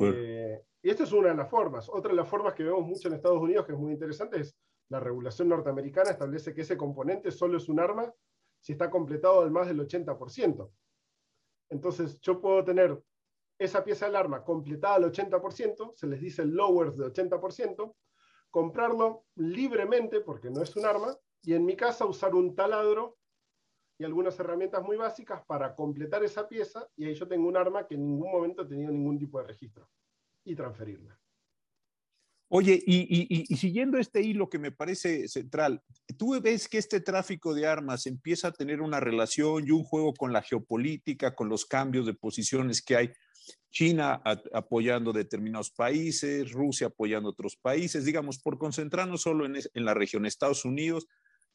[0.00, 1.88] Eh, y esto es una de las formas.
[1.88, 4.56] Otra de las formas que vemos mucho en Estados Unidos, que es muy interesante, es
[4.88, 8.12] la regulación norteamericana establece que ese componente solo es un arma
[8.60, 10.70] si está completado al más del 80%.
[11.70, 13.02] Entonces, yo puedo tener
[13.58, 17.94] esa pieza del arma completada al 80%, se les dice lowers de 80%,
[18.52, 23.18] comprarlo libremente porque no es un arma, y en mi casa usar un taladro
[23.98, 27.88] y algunas herramientas muy básicas para completar esa pieza, y ahí yo tengo un arma
[27.88, 29.88] que en ningún momento ha tenido ningún tipo de registro,
[30.44, 31.18] y transferirla.
[32.54, 35.82] Oye, y, siguiendo este hilo que me parece central,
[36.18, 40.12] ¿tú ves que este tráfico de armas empieza a tener una relación y un juego
[40.12, 43.12] con la geopolítica, con los cambios de posiciones que hay?
[43.70, 50.26] China apoyando determinados países, Rusia apoyando otros países, digamos, por concentrarnos solo en, la región
[50.26, 51.06] Estados Unidos,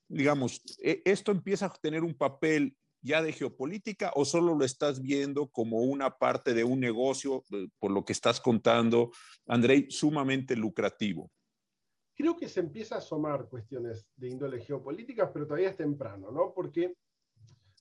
[0.07, 5.01] digamos, e, ¿esto empieza a tener un papel ya de geopolítica o solo lo estás
[5.01, 9.11] viendo como una parte de un negocio, eh, por lo que estás contando,
[9.45, 11.31] Andrei, sumamente lucrativo?
[12.15, 16.51] Creo que se empieza a asomar cuestiones de índole geopolíticas, pero todavía es temprano, ¿no?
[16.53, 16.95] Porque,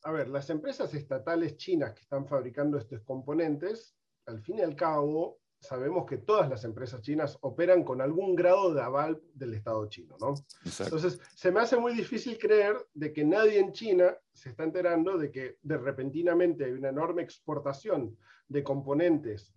[0.04, 4.76] a ver, las empresas estatales chinas que están fabricando estos componentes, al fin y al
[4.76, 9.86] cabo, sabemos que todas las empresas chinas operan con algún grado de aval del Estado
[9.86, 10.34] chino, ¿no?
[10.64, 15.18] Entonces, se me hace muy difícil creer de que nadie en China se está enterando
[15.18, 18.16] de que de repentinamente hay una enorme exportación
[18.48, 19.52] de componentes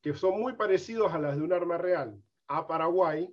[0.00, 2.16] que son muy parecidos a las de un arma real
[2.48, 3.32] a Paraguay,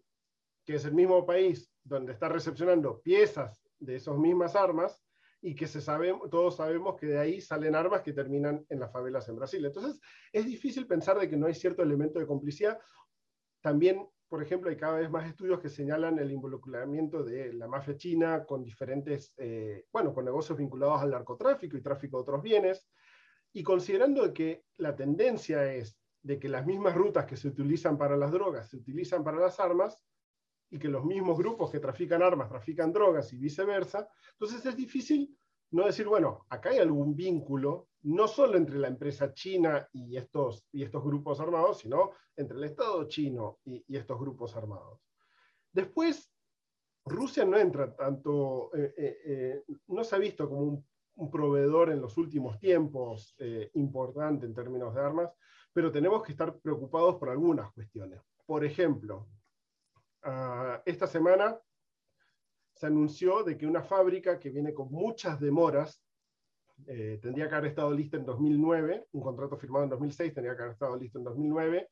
[0.66, 5.02] que es el mismo país donde está recepcionando piezas de esas mismas armas,
[5.42, 8.92] y que se sabe, todos sabemos que de ahí salen armas que terminan en las
[8.92, 9.64] favelas en Brasil.
[9.64, 10.00] Entonces,
[10.32, 12.80] es difícil pensar de que no hay cierto elemento de complicidad.
[13.62, 17.96] También, por ejemplo, hay cada vez más estudios que señalan el involucramiento de la mafia
[17.98, 22.90] china con diferentes, eh, bueno, con negocios vinculados al narcotráfico y tráfico de otros bienes.
[23.54, 28.18] Y considerando que la tendencia es de que las mismas rutas que se utilizan para
[28.18, 30.04] las drogas se utilizan para las armas,
[30.70, 35.38] y que los mismos grupos que trafican armas trafican drogas y viceversa, entonces es difícil
[35.72, 40.66] no decir, bueno, acá hay algún vínculo, no solo entre la empresa china y estos,
[40.72, 45.02] y estos grupos armados, sino entre el Estado chino y, estos grupos armados.
[45.72, 46.32] Después,
[47.06, 51.90] Rusia no entra tanto, eh, eh, eh, no se ha visto como un, un, proveedor
[51.90, 53.36] en los últimos tiempos
[53.74, 55.32] importante en términos de armas,
[55.74, 58.22] pero tenemos que estar preocupados por algunas cuestiones.
[58.46, 59.28] Por ejemplo,
[60.30, 61.58] Ah, esta semana
[62.74, 66.04] se anunció de que una fábrica que viene con muchas demoras,
[66.86, 70.64] eh, tendría que haber estado lista en 2009, un contrato firmado en 2006 tendría que
[70.64, 71.90] haber estado listo en 2009,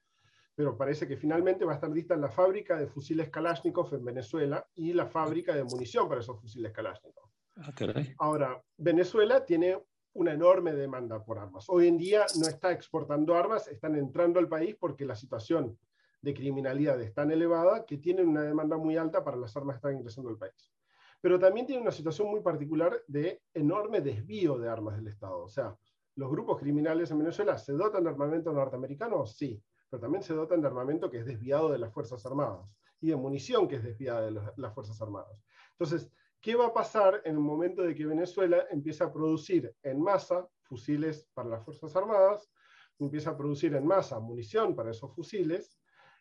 [0.53, 4.03] pero parece que finalmente va a estar lista en la fábrica de fusiles Kalashnikov en
[4.03, 7.29] Venezuela y la fábrica de munición para esos fusiles Kalashnikov.
[7.55, 7.73] Ah,
[8.19, 11.69] Ahora, Venezuela tiene una enorme demanda por armas.
[11.69, 15.79] Hoy en día no está exportando armas, están entrando al país porque la situación
[16.25, 19.77] de criminalidad es tan elevada que tienen una demanda muy alta para las armas que
[19.77, 20.73] están ingresando al país.
[21.21, 25.43] Pero también tiene una situación muy particular de enorme desvío de armas del Estado.
[25.43, 25.77] O sea,
[26.15, 30.61] los grupos criminales en Venezuela se dotan de armamento norteamericano, sí, pero también se dotan
[30.61, 32.67] de armamento que es desviado de las Fuerzas Armadas
[32.99, 35.39] y de munición que es desviada de las Fuerzas Armadas.
[35.73, 36.11] Entonces,
[36.41, 40.47] ¿qué va a pasar en el momento de que Venezuela empiece a producir en masa
[40.63, 42.49] fusiles para las Fuerzas Armadas,
[42.97, 45.77] empieza a producir en masa munición para esos fusiles,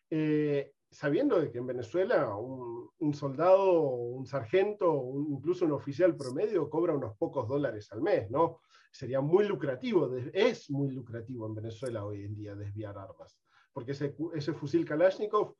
[0.09, 6.93] eh, sabiendo de que en Venezuela un, soldado, un sargento, incluso un oficial promedio cobra
[6.93, 8.61] unos pocos dólares al mes, ¿no?
[8.91, 13.37] Sería muy lucrativo, es muy lucrativo en Venezuela hoy en día desviar armas,
[13.73, 15.55] porque ese, fusil Kalashnikov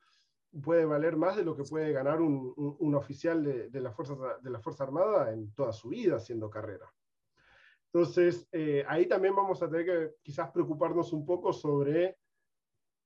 [0.63, 4.61] puede valer más de lo que puede ganar un, oficial de, la fuerza, de la
[4.61, 6.89] Fuerza Armada en toda su vida haciendo carrera.
[7.91, 12.17] Entonces, eh, ahí también vamos a tener que quizás preocuparnos un poco sobre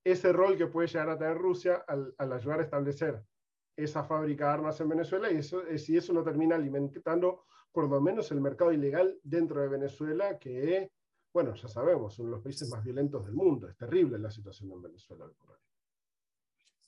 [0.03, 3.23] ese rol que puede llegar a tener Rusia al, ayudar a establecer
[3.75, 7.89] esa fábrica de armas en Venezuela y eso, eh, si eso no termina alimentando por
[7.89, 10.91] lo menos el mercado ilegal dentro de Venezuela, que,
[11.33, 13.67] bueno, ya sabemos, son los países más violentos del mundo.
[13.69, 15.25] Es terrible la situación en Venezuela.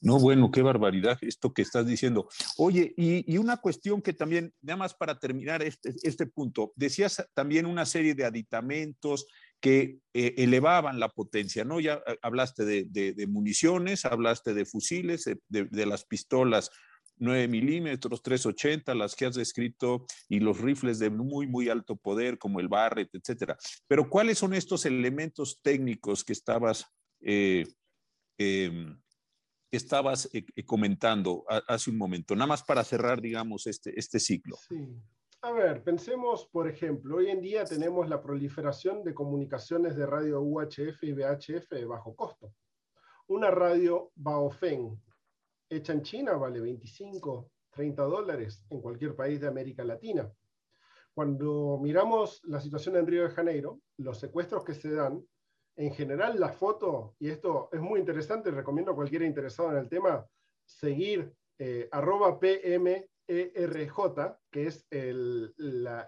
[0.02, 2.28] No, bueno, qué barbaridad esto que estás diciendo.
[2.58, 7.68] Oye, y, una cuestión que también, nada más para terminar este, este punto, decías también
[7.68, 9.28] una serie de aditamentos
[9.62, 11.80] que eh, elevaban la potencia, ¿no?
[11.80, 16.72] Ya eh, hablaste de, municiones, hablaste de fusiles, de, las pistolas
[17.18, 22.40] 9 milímetros, 380, las que has descrito, y los rifles de muy, muy alto poder,
[22.40, 23.56] como el Barrett, etcétera.
[23.88, 26.88] Pero, ¿cuáles son estos elementos técnicos que estabas,
[27.22, 27.68] eh,
[28.40, 29.00] em,
[29.70, 30.28] estabas
[30.66, 32.36] comentando hace un momento?
[32.36, 34.58] Nada más para cerrar, digamos, este, este ciclo.
[34.68, 34.88] Sí.
[35.44, 40.40] A ver, pensemos, por ejemplo, hoy en día tenemos la proliferación de comunicaciones de radio
[40.40, 42.54] UHF y VHF de bajo costo.
[43.26, 45.02] Una radio Baofeng
[45.68, 50.32] hecha en China vale 25, 30 dólares en cualquier país de América Latina.
[51.12, 55.26] Cuando miramos la situación en Río de Janeiro, los secuestros que se dan,
[55.76, 59.90] en general la foto, y esto es muy interesante, recomiendo a cualquiera interesado en el
[59.90, 60.24] tema
[60.66, 63.02] seguir eh, arroba PMERJ,
[64.52, 66.08] que es la,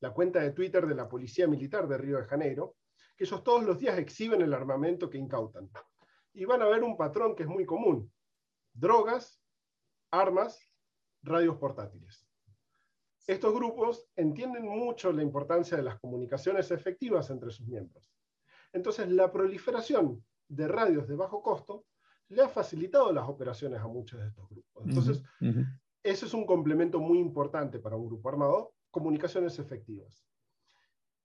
[0.00, 2.76] la cuenta de Twitter de la Policía Militar de Río de Janeiro,
[3.16, 5.68] que ellos todos los días exhiben el armamento que incautan.
[6.32, 8.10] Y van a ver un patrón que es muy común.
[8.72, 9.42] Drogas,
[10.12, 10.58] armas,
[11.22, 12.24] radios portátiles.
[13.26, 18.10] Estos grupos entienden mucho la importancia de las comunicaciones efectivas entre sus miembros.
[18.72, 21.84] Entonces, la proliferación de radios de bajo costo
[22.28, 24.84] le ha facilitado las operaciones a muchos de estos grupos.
[24.86, 25.22] Entonces,
[26.08, 30.24] eso es un complemento muy importante para un grupo armado, comunicaciones efectivas.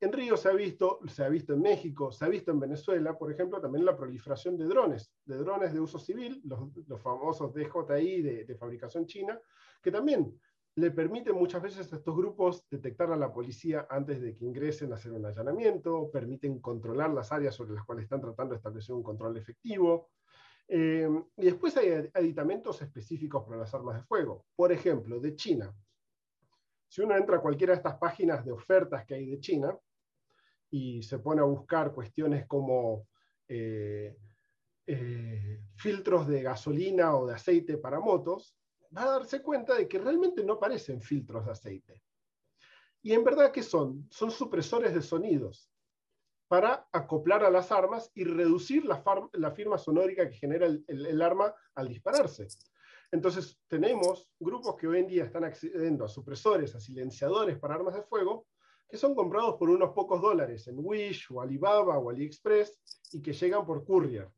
[0.03, 3.17] En Río se ha visto, se ha visto en México, se ha visto en Venezuela,
[3.17, 8.21] por ejemplo, también la proliferación de drones, de drones de uso civil, los, famosos DJI
[8.21, 9.39] de, fabricación china,
[9.81, 10.37] que también
[10.75, 14.91] le permiten muchas veces a estos grupos detectar a la policía antes de que ingresen
[14.91, 18.93] a hacer un allanamiento, permiten controlar las áreas sobre las cuales están tratando de establecer
[18.93, 20.09] un control efectivo.
[20.67, 24.45] Eh, y después hay aditamentos específicos para las armas de fuego.
[24.55, 25.73] Por ejemplo, de China.
[26.87, 29.77] Si uno entra a cualquiera de estas páginas de ofertas que hay de China,
[30.73, 33.07] y se pone a buscar cuestiones como
[33.47, 34.17] eh,
[34.87, 38.57] eh, filtros de gasolina o de aceite para motos,
[38.95, 42.01] va a darse cuenta de que realmente no parecen filtros de aceite.
[43.03, 44.07] Y en verdad, ¿qué son?
[44.09, 45.69] Son supresores de sonidos
[46.53, 51.87] para acoplar a las armas y reducir la, firma sonórica que genera el, arma al
[51.87, 52.47] dispararse.
[53.11, 57.95] Entonces, tenemos grupos que hoy en día están accediendo a supresores, a silenciadores para armas
[57.95, 58.45] de fuego,
[58.87, 63.33] que son comprados por unos pocos dólares en Wish o Alibaba o AliExpress y que
[63.33, 64.29] llegan por courier.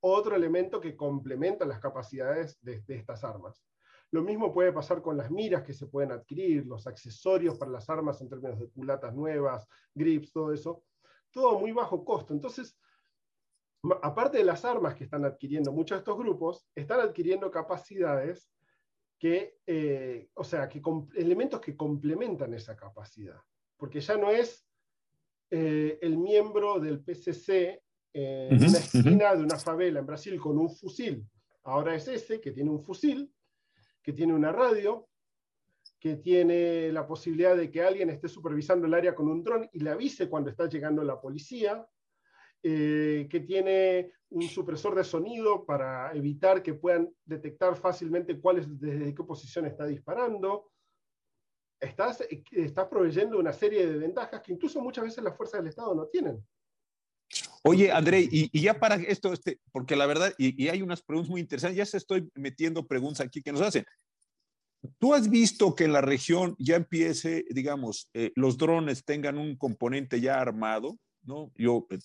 [0.00, 3.64] Otro elemento que complementa las capacidades de, estas armas.
[4.10, 7.88] Lo mismo puede pasar con las miras que se pueden adquirir, los accesorios para las
[7.88, 10.82] armas en términos de culatas nuevas, grips, todo eso.
[11.36, 12.32] Todo muy bajo costo.
[12.32, 12.78] Entonces,
[14.02, 18.50] aparte de las armas que están adquiriendo muchos de estos grupos, están adquiriendo capacidades
[19.18, 20.80] que, eh, o sea, que
[21.16, 23.40] elementos que complementan esa capacidad
[23.76, 24.66] porque ya no es
[25.50, 30.70] eh, el miembro del PCC en una esquina de una favela en Brasil con un
[30.70, 31.28] fusil.
[31.64, 33.30] Ahora es ese que tiene un fusil,
[34.02, 35.06] que tiene una radio,
[36.06, 39.80] que tiene la posibilidad de que alguien esté supervisando el área con un dron y
[39.80, 41.84] le avise cuando está llegando la policía,
[42.62, 48.80] eh, que tiene un supresor de sonido para evitar que puedan detectar fácilmente cuál es,
[48.80, 50.70] desde qué posición está disparando,
[51.80, 55.92] estás, estás proveyendo una serie de ventajas que incluso muchas veces las fuerzas del Estado
[55.92, 56.40] no tienen.
[57.64, 61.40] Oye, André, y, ya para esto, este, porque la verdad, y, hay unas preguntas muy
[61.40, 63.84] interesantes, ya se estoy metiendo preguntas aquí que nos hacen.
[64.98, 69.56] ¿Tú has visto que en la región ya empiece, digamos, eh, los drones tengan un
[69.56, 70.98] componente ya armado?
[71.26, 71.52] ¿no?
[71.56, 71.98] Yo, eh,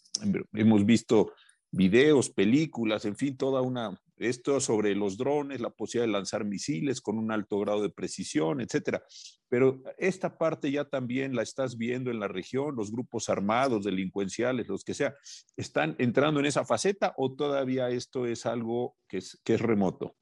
[0.53, 1.33] hemos visto
[1.71, 6.99] videos, películas, en fin, toda una, esto sobre los drones, la posibilidad de lanzar misiles
[6.99, 9.01] con un alto grado de precisión, etcétera.
[9.47, 14.67] Pero esta parte ya también la estás viendo en la región, los grupos armados, delincuenciales,
[14.67, 15.15] los que sea,
[15.55, 20.15] ¿están entrando en esa faceta o todavía esto es algo que es remoto?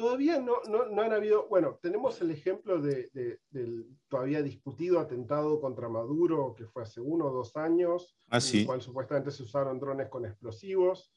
[0.00, 5.90] Todavía no, no, han habido, bueno, tenemos el ejemplo de, del todavía discutido atentado contra
[5.90, 9.78] Maduro, que fue hace uno o dos años, ah, en el cual supuestamente se usaron
[9.78, 11.12] drones con explosivos.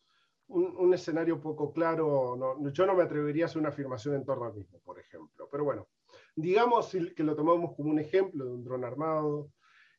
[0.47, 4.53] Un, escenario poco claro, yo no me atrevería a hacer una afirmación en torno al
[4.53, 5.47] mismo, por ejemplo.
[5.49, 5.87] Pero bueno,
[6.35, 9.49] digamos que lo tomamos como un ejemplo de un dron armado.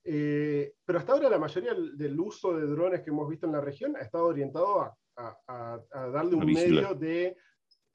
[0.05, 3.63] Eh, pero hasta ahora la mayoría del uso de drones que hemos visto en la
[3.63, 7.35] región ha estado orientado a, a, a darle un medio de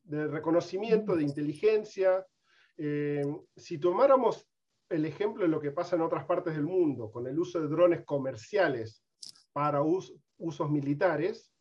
[0.10, 2.26] de reconocimiento, de inteligencia.
[2.78, 3.24] Eh,
[3.56, 4.48] si tomáramos
[4.90, 7.68] el ejemplo de lo que pasa en otras partes del mundo, con el uso de
[7.68, 9.04] drones comerciales
[9.54, 11.54] para usos militares,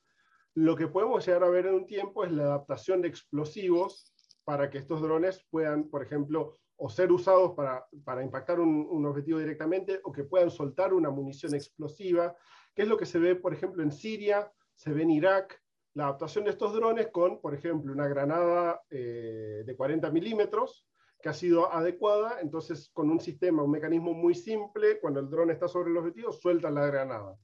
[0.55, 4.71] lo que podemos llegar a ver en un tiempo es la adaptación de explosivos para
[4.71, 9.41] que estos drones puedan, por ejemplo, o ser usados para, para impactar un, un, objetivo
[9.41, 12.35] directamente, o que puedan soltar una munición explosiva,
[12.75, 15.61] que es lo que se ve, por ejemplo, en Siria, se ve en Irak,
[15.99, 20.87] la adaptación de estos drones con, por ejemplo, una granada eh, de 40 milímetros
[21.21, 25.51] que ha sido adecuada, entonces con un sistema, un mecanismo muy simple, cuando el dron
[25.51, 27.37] está sobre el objetivo, suelta la granada.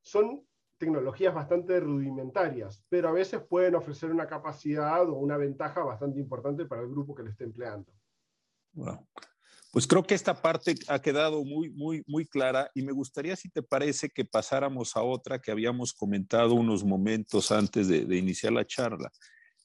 [0.00, 0.42] Son
[0.78, 6.64] tecnologías bastante rudimentarias, pero a veces pueden ofrecer una capacidad o una ventaja bastante importante
[6.64, 7.92] para el grupo que lo esté empleando.
[9.70, 13.50] Pues creo que esta parte ha quedado muy, muy, muy clara y me gustaría, si
[13.50, 18.66] te parece, que pasáramos a otra que habíamos comentado unos momentos antes de, iniciar la
[18.66, 19.12] charla.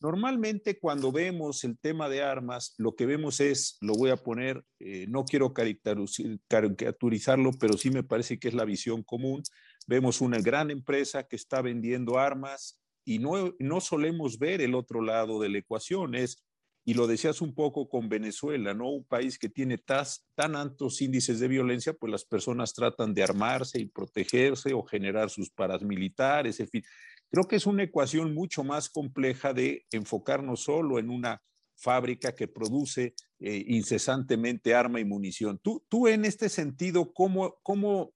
[0.02, 4.66] Normalmente cuando vemos el tema de armas, lo que vemos es, lo voy a poner,
[4.80, 9.42] eh, no quiero caricaturizarlo, pero sí me parece que es la visión común.
[9.88, 15.02] Vemos una gran empresa que está vendiendo armas y no, no solemos ver el otro
[15.02, 16.44] lado de la ecuación, es
[16.86, 18.90] y lo decías un poco con Venezuela, ¿no?
[18.90, 23.80] Un país que tiene tan altos índices de violencia, pues las personas tratan de armarse
[23.80, 26.84] y protegerse o generar sus paramilitares, en fin.
[27.30, 31.42] Creo que es una ecuación mucho más compleja de enfocarnos solo en una
[31.76, 35.60] fábrica que produce eh, incesantemente arma y munición.
[35.60, 38.14] Tú, tú en este sentido, ¿cómo, ¿cómo,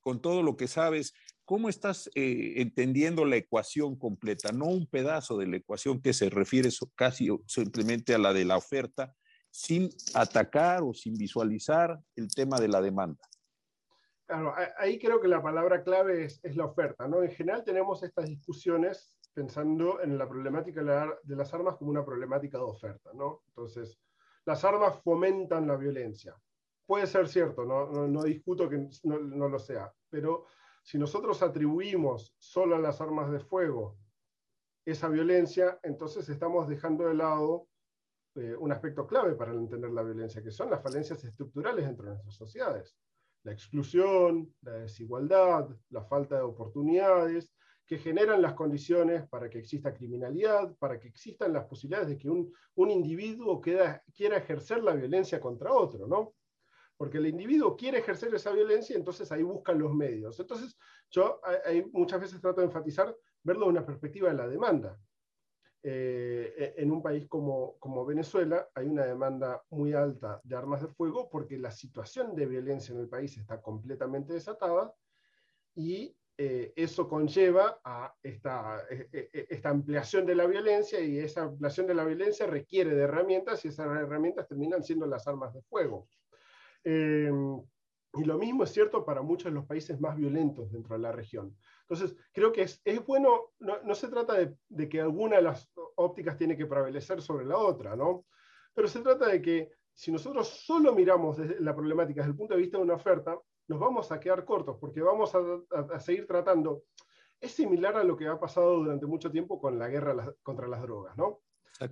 [0.00, 1.14] con todo lo que sabes,
[1.48, 4.52] ¿Cómo estás eh, entendiendo la ecuación completa?
[4.52, 8.58] No un pedazo de la ecuación que se refiere casi simplemente a la de la
[8.58, 9.14] oferta,
[9.50, 13.26] sin atacar o sin visualizar el tema de la demanda.
[14.26, 17.08] Claro, ahí creo que la palabra clave es, la oferta.
[17.08, 17.22] ¿no?
[17.22, 20.82] En general tenemos estas discusiones pensando en la problemática
[21.22, 23.08] de las armas como una problemática de oferta.
[23.14, 23.40] ¿no?
[23.48, 23.98] Entonces,
[24.44, 26.36] las armas fomentan la violencia.
[26.84, 30.44] Puede ser cierto, no, no, discuto que no, no lo sea, pero
[30.88, 33.98] si nosotros atribuimos solo a las armas de fuego
[34.86, 37.68] esa violencia, entonces estamos dejando de lado
[38.36, 42.12] eh, un aspecto clave para entender la violencia, que son las falencias estructurales dentro de
[42.12, 42.96] nuestras sociedades.
[43.42, 47.52] La exclusión, la desigualdad, la falta de oportunidades,
[47.84, 52.30] que generan las condiciones para que exista criminalidad, para que existan las posibilidades de que
[52.30, 56.32] un, un individuo quiera ejercer la violencia contra otro, ¿no?
[56.98, 60.38] Porque el individuo quiere ejercer esa violencia entonces ahí buscan los medios.
[60.38, 60.76] Entonces,
[61.10, 61.40] yo
[61.92, 64.98] muchas veces trato de enfatizar, verlo de una perspectiva de la demanda.
[65.80, 70.88] Eh, e, en un país como, Venezuela hay una demanda muy alta de armas de
[70.88, 74.92] fuego porque la situación de violencia en el país está completamente desatada
[75.76, 78.40] y eh, eso conlleva a e,
[79.12, 83.64] e, esta, ampliación de la violencia y esa ampliación de la violencia requiere de herramientas
[83.64, 86.08] y esas herramientas terminan siendo las armas de fuego.
[86.84, 87.30] Eh,
[88.14, 91.12] y lo mismo es cierto para muchos de los países más violentos dentro de la
[91.12, 91.56] región.
[91.82, 95.42] Entonces, creo que es, es bueno, no, no, se trata de, de, que alguna de
[95.42, 98.24] las ópticas tiene que prevalecer sobre la otra, ¿no?
[98.74, 102.60] Pero se trata de que si nosotros solo miramos la problemática desde el punto de
[102.60, 105.40] vista de una oferta, nos vamos a quedar cortos porque vamos a,
[105.92, 106.84] a, seguir tratando.
[107.40, 110.82] Es similar a lo que ha pasado durante mucho tiempo con la guerra contra las
[110.82, 111.40] drogas, ¿no?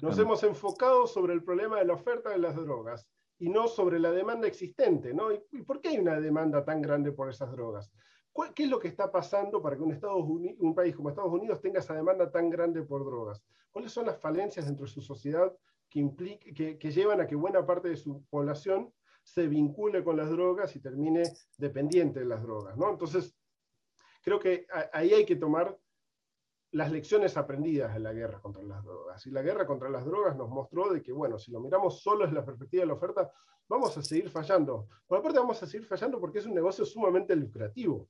[0.00, 3.06] Nos hemos enfocado sobre el problema de la oferta de las drogas
[3.38, 5.32] y no sobre la demanda existente, ¿no?
[5.32, 7.92] ¿Y, por qué hay una demanda tan grande por esas drogas?
[8.54, 11.32] ¿Qué es lo que está pasando para que un, Estados Unidos, un país como Estados
[11.32, 13.42] Unidos tenga esa demanda tan grande por drogas?
[13.70, 15.54] ¿Cuáles son las falencias dentro de su sociedad
[15.88, 16.06] que,
[16.54, 20.76] que, que llevan a que buena parte de su población se vincule con las drogas
[20.76, 21.22] y termine
[21.56, 22.76] dependiente de las drogas?
[22.78, 23.34] Entonces,
[24.22, 25.78] creo que ahí hay que tomar
[26.72, 29.26] las lecciones aprendidas de la guerra contra las drogas.
[29.26, 32.24] Y la guerra contra las drogas nos mostró de que, bueno, si lo miramos solo
[32.24, 33.30] desde la perspectiva de la oferta,
[33.68, 34.88] vamos a seguir fallando.
[35.06, 38.08] Por aparte vamos a seguir fallando porque es un negocio sumamente lucrativo.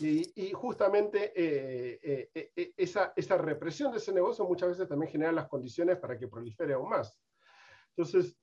[0.00, 5.32] Y, justamente eh, eh, eh, esa, esa represión de ese negocio muchas veces también genera
[5.32, 7.16] las condiciones para que prolifere aún más.
[7.96, 8.36] Entonces,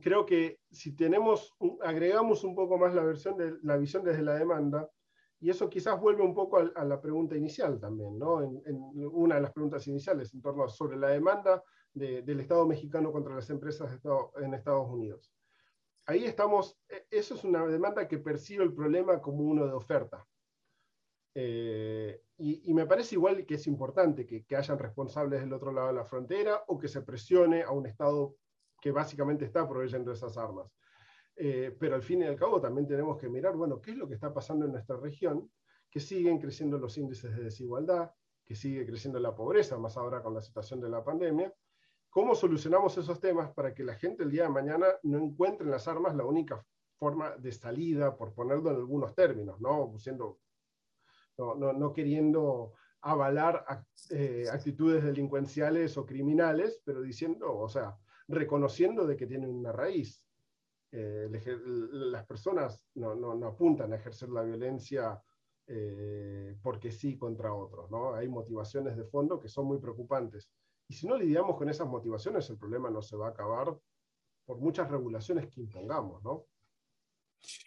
[0.00, 4.34] creo que si tenemos, agregamos un poco más la, versión de, la visión desde la
[4.34, 4.88] demanda,
[5.40, 8.42] y eso quizás vuelve un poco a, la pregunta inicial también, ¿no?
[8.42, 8.62] En,
[9.12, 11.62] una de las preguntas iniciales en torno a, sobre la demanda
[11.92, 13.98] del Estado mexicano contra las empresas
[14.36, 15.32] en Estados Unidos.
[16.06, 20.26] Ahí estamos, e, eso es una demanda que percibe el problema como uno de oferta.
[21.34, 25.88] Eh, y, me parece igual que es importante que, que hayan responsables del otro lado
[25.88, 28.36] de la frontera o que se presione a un Estado
[28.80, 30.70] que básicamente está proveyendo esas armas.
[31.36, 34.08] Eh, pero al fin y al cabo también tenemos que mirar, bueno, qué es lo
[34.08, 35.50] que está pasando en nuestra región,
[35.90, 38.10] que siguen creciendo los índices de desigualdad,
[38.44, 41.52] que sigue creciendo la pobreza, más ahora con la situación de la pandemia.
[42.08, 45.70] ¿Cómo solucionamos esos temas para que la gente el día de mañana no encuentre en
[45.70, 46.64] las armas la única
[46.96, 50.38] forma de salida, por ponerlo en algunos términos, no, Siendo,
[51.36, 52.72] no, no, no queriendo
[53.02, 53.64] avalar
[54.10, 57.96] eh, actitudes delincuenciales o criminales, pero diciendo, o sea,
[58.28, 60.25] reconociendo de que tienen una raíz.
[60.98, 61.28] Eh,
[61.92, 65.22] las personas no, apuntan a ejercer la violencia
[65.66, 68.14] eh, porque sí contra otros, ¿no?
[68.14, 70.50] Hay motivaciones de fondo que son muy preocupantes.
[70.88, 73.76] Y si no lidiamos con esas motivaciones, el problema no se va a acabar
[74.46, 76.46] por muchas regulaciones que impongamos, ¿no?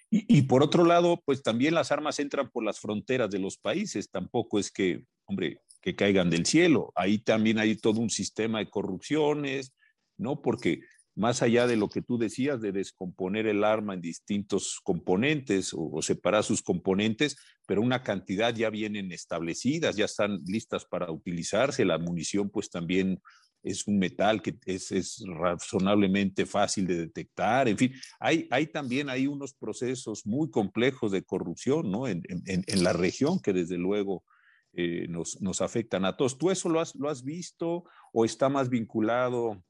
[0.10, 3.60] Y, y, por otro lado, pues también las armas entran por las fronteras de los
[3.60, 4.10] países.
[4.10, 6.92] Tampoco es que, hombre, que caigan del cielo.
[6.96, 9.72] Ahí también hay todo un sistema de corrupciones,
[10.18, 10.42] ¿no?
[10.42, 10.82] Porque
[11.20, 16.02] más allá de lo que tú decías de descomponer el arma en distintos componentes o,
[16.02, 17.36] separar sus componentes,
[17.68, 23.22] pero una cantidad ya vienen establecidas, ya están listas para utilizarse, la munición pues también
[23.64, 29.28] es un metal que es, razonablemente fácil de detectar, en fin, hay, hay también hay
[29.28, 32.08] unos procesos muy complejos de corrupción ¿no?
[32.08, 32.24] en,
[32.82, 34.24] la región que desde luego
[34.72, 36.38] eh, nos, nos, afectan a todos.
[36.38, 39.62] ¿Tú eso lo has, lo has visto o está más vinculado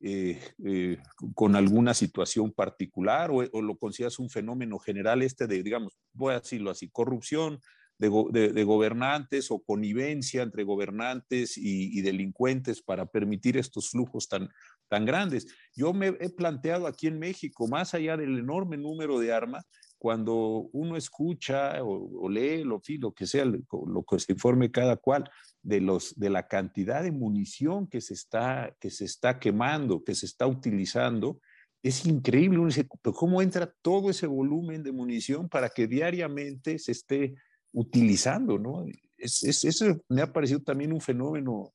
[0.00, 0.98] eh, eh,
[1.34, 6.40] con alguna situación particular o, lo consideras un fenómeno general este de, digamos, voy a
[6.40, 7.60] decirlo así, corrupción
[7.98, 14.48] de, gobernantes o connivencia entre gobernantes y, delincuentes para permitir estos flujos tan,
[14.88, 15.46] tan grandes?
[15.74, 19.64] Yo me he planteado aquí en México, más allá del enorme número de armas,
[19.98, 25.30] cuando uno escucha o, lee lo, lo que sea, lo que se informe cada cual
[25.62, 30.14] de, los, de la cantidad de munición que se, está, que se está quemando, que
[30.14, 31.40] se está utilizando,
[31.82, 32.58] es increíble.
[32.58, 37.34] Uno dice, ¿cómo entra todo ese volumen de munición para que diariamente se esté
[37.72, 38.58] utilizando?
[38.58, 38.86] ¿no?
[39.16, 41.72] Es, eso me ha parecido también un fenómeno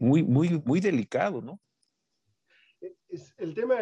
[0.00, 1.40] muy, muy, muy delicado.
[1.40, 1.60] ¿no?
[3.38, 3.76] el tema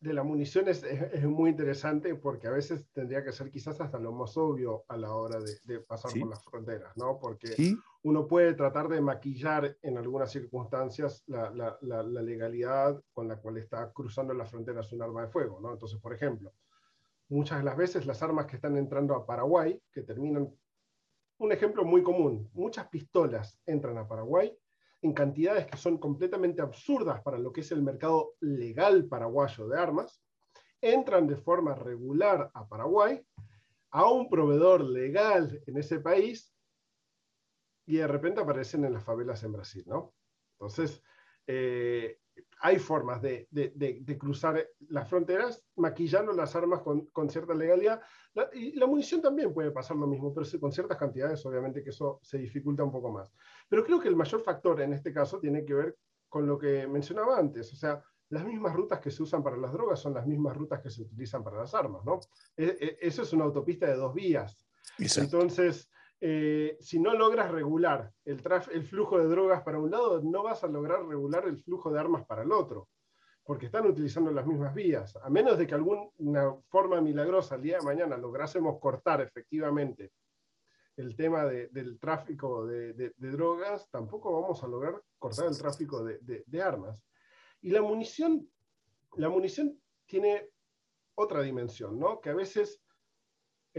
[0.00, 0.84] de la munición es,
[1.24, 5.12] muy interesante porque a veces tendría que ser quizás hasta lo más obvio a la
[5.12, 7.18] hora de, pasar por las fronteras, ¿no?
[7.18, 13.58] Porque uno puede tratar de maquillar en algunas circunstancias la, la, legalidad con la cual
[13.58, 15.72] está cruzando las fronteras un arma de fuego, ¿no?
[15.72, 16.52] Entonces, por ejemplo,
[17.28, 20.54] muchas de las veces las armas que están entrando a Paraguay, que terminan,
[21.38, 24.56] un ejemplo muy común, muchas pistolas entran a Paraguay
[25.02, 29.78] en cantidades que son completamente absurdas para lo que es el mercado legal paraguayo de
[29.78, 30.22] armas,
[30.80, 33.24] entran de forma regular a Paraguay,
[33.90, 36.54] a un proveedor legal en ese país,
[37.86, 40.14] y de repente aparecen en las favelas en Brasil, ¿no?
[40.52, 41.02] Entonces,
[41.46, 42.18] eh,
[42.60, 43.48] hay formas de,
[44.18, 48.00] cruzar las fronteras maquillando las armas con, cierta legalidad.
[48.52, 52.18] y la munición también puede pasar lo mismo, pero con ciertas cantidades, obviamente que eso
[52.22, 53.32] se dificulta un poco más.
[53.68, 55.96] Pero creo que el mayor factor en este caso tiene que ver
[56.28, 59.72] con lo que mencionaba antes, o sea, las mismas rutas que se usan para las
[59.72, 62.20] drogas son las mismas rutas que se utilizan para las armas, ¿no?
[62.56, 64.66] E, e, eso es una autopista de dos vías.
[64.98, 65.88] Entonces,
[66.20, 68.42] eh, si no logras regular el,
[68.72, 72.00] el flujo de drogas para un lado, no vas a lograr regular el flujo de
[72.00, 72.88] armas para el otro,
[73.44, 75.16] porque están utilizando las mismas vías.
[75.22, 80.12] A menos de que alguna forma milagrosa el día de mañana lográsemos cortar efectivamente
[80.98, 87.00] el tema del tráfico de, drogas, tampoco vamos a lograr cortar el tráfico de, armas.
[87.60, 88.48] Y la munición,
[89.14, 90.50] la munición tiene
[91.14, 92.20] otra dimensión, ¿no?
[92.20, 92.82] Que a veces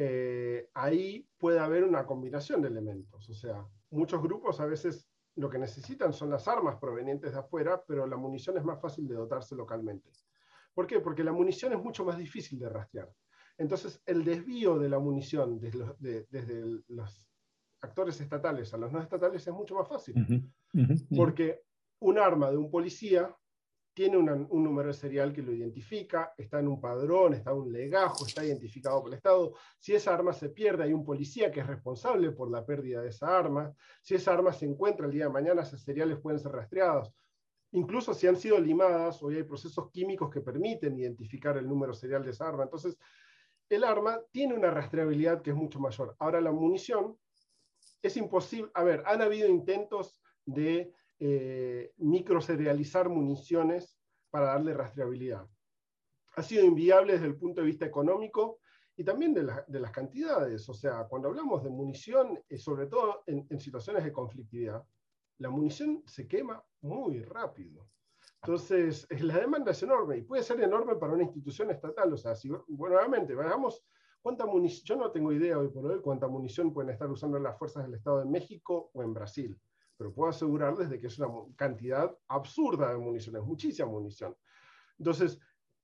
[0.02, 3.30] eh, ahí puede haber una combinación de elementos.
[3.30, 7.84] O sea, muchos grupos a veces lo que necesitan son las armas provenientes de afuera,
[7.86, 10.10] pero la munición es más fácil de dotarse localmente.
[10.74, 11.02] ¿Por qué?
[11.02, 13.12] Porque la munición es mucho más difícil de rastrear.
[13.58, 17.28] Entonces, el desvío de la munición desde, los,
[17.82, 20.50] actores estatales a los no estatales es mucho más fácil.
[21.14, 21.62] Porque
[22.00, 23.36] un arma de un policía
[24.00, 28.26] tiene un número serial que lo identifica, está en un padrón, está en un legajo,
[28.26, 29.56] está identificado por el Estado.
[29.78, 33.10] Si esa arma se pierde, hay un policía que es responsable por la pérdida de
[33.10, 33.76] esa arma.
[34.02, 37.14] Si esa arma se encuentra el día de mañana, esas seriales pueden ser rastreados.
[37.74, 42.24] Incluso si han sido limadas, hoy hay procesos químicos que permiten identificar el número serial
[42.24, 42.64] de esa arma.
[42.64, 42.98] Entonces,
[43.68, 46.16] el arma tiene una rastreabilidad que es mucho mayor.
[46.20, 47.18] Ahora, la munición
[48.02, 48.72] es imposible.
[48.76, 53.98] A ver, han habido intentos de eh, microserializar municiones
[54.30, 55.48] para darle rastreabilidad.
[56.36, 58.60] Ha sido inviable desde el punto de vista económico
[58.96, 60.68] y también de, las cantidades.
[60.70, 64.84] O sea, cuando hablamos de munición, eh, sobre todo en, en situaciones de conflictividad,
[65.40, 67.88] la munición se quema muy rápido.
[68.42, 72.14] Entonces, la demanda es enorme y puede ser enorme para una institución estatal.
[72.14, 73.84] O sea, si, bueno, nuevamente, veamos
[74.22, 77.58] cuánta munición, yo no tengo idea hoy por hoy cuánta munición pueden estar usando las
[77.58, 79.60] fuerzas del Estado de México o en Brasil,
[80.00, 81.28] pero puedo asegurarles de que es una
[81.58, 84.34] cantidad absurda de munición, es muchísima munición.
[84.98, 85.38] Entonces,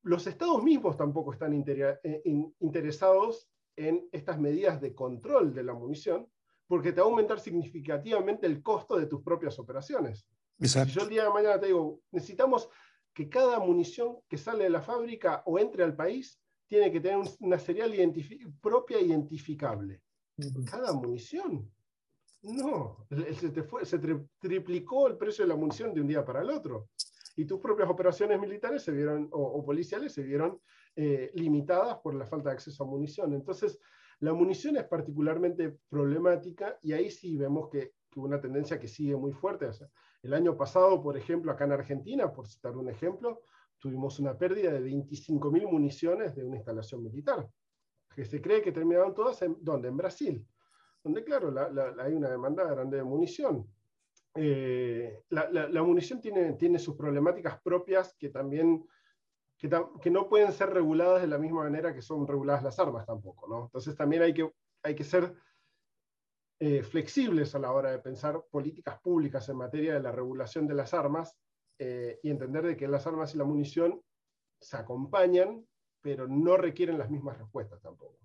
[0.04, 2.22] los estados mismos tampoco están eh,
[2.60, 6.30] interesados en estas medidas de control de la munición,
[6.66, 10.26] porque te va a aumentar significativamente el costo de tus propias operaciones.
[10.62, 12.70] Si yo el día de mañana te digo, necesitamos
[13.14, 17.20] que cada munición que sale de la fábrica o entre al país tiene que tener
[17.42, 17.94] una serial
[18.62, 20.02] propia identificable.
[20.72, 21.70] Cada munición.
[22.44, 23.08] No,
[23.84, 24.00] se,
[24.40, 26.90] triplicó el precio de la munición de un día para el otro.
[27.36, 30.60] Y tus propias operaciones militares se vieron, o, policiales se vieron
[30.96, 33.34] eh, limitadas por la falta de acceso a munición.
[33.34, 33.80] Entonces,
[34.20, 39.34] la munición es particularmente problemática y ahí sí vemos que, una tendencia que sigue muy
[39.34, 39.70] fuerte.
[40.24, 43.42] El año pasado, por ejemplo, acá en Argentina, por citar un ejemplo,
[43.78, 47.50] tuvimos una pérdida de 25.000 municiones de una instalación militar,
[48.16, 49.58] que se cree que terminaron todas en.
[49.66, 50.48] En Brasil,
[51.06, 51.54] donde claro,
[52.02, 53.70] hay una demanda grande de munición.
[54.34, 58.84] eh, la, munición tiene, tiene sus problemáticas propias que también
[59.60, 63.66] que, no pueden ser reguladas de la misma manera que son reguladas las armas tampoco.
[63.66, 64.52] Entonces también hay que,
[64.82, 65.36] hay que ser
[66.60, 70.74] eh, flexibles a la hora de pensar políticas públicas en materia de la regulación de
[70.74, 71.38] las armas
[71.78, 74.02] eh, y entender de que las armas y la munición
[74.60, 75.68] se acompañan,
[76.02, 78.25] pero no requieren las mismas respuestas tampoco.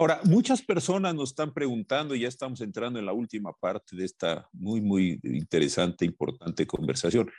[0.00, 4.06] Ahora, muchas personas nos están preguntando, y ya estamos entrando en la última parte de
[4.06, 7.30] esta muy, muy interesante, importante conversación.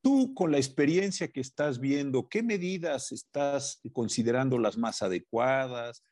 [0.00, 6.02] Tú, con la experiencia que estás viendo, ¿qué medidas estás considerando las más adecuadas?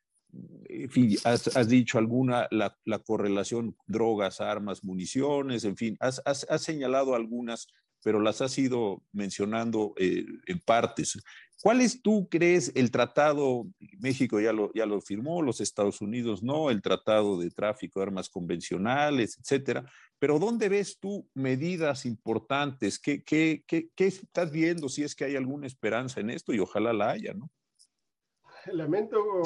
[0.69, 7.15] En fin, has, dicho alguna, la, correlación drogas, armas, municiones, en fin, has, has señalado
[7.15, 7.69] algunas
[8.07, 11.19] pero las has ido mencionando eh, en partes.
[11.63, 13.67] ¿Cuál es, tú crees, el tratado,
[13.99, 18.05] México ya lo, ya lo firmó, los Estados Unidos no, el tratado de tráfico de
[18.05, 19.85] armas convencionales, etcétera?
[20.19, 22.99] Pero ¿dónde ves tú medidas importantes?
[22.99, 26.53] ¿Qué, qué, qué, qué estás viendo si es que hay alguna esperanza en esto?
[26.53, 27.51] Y ojalá la haya, ¿no?
[28.73, 29.43] Lamento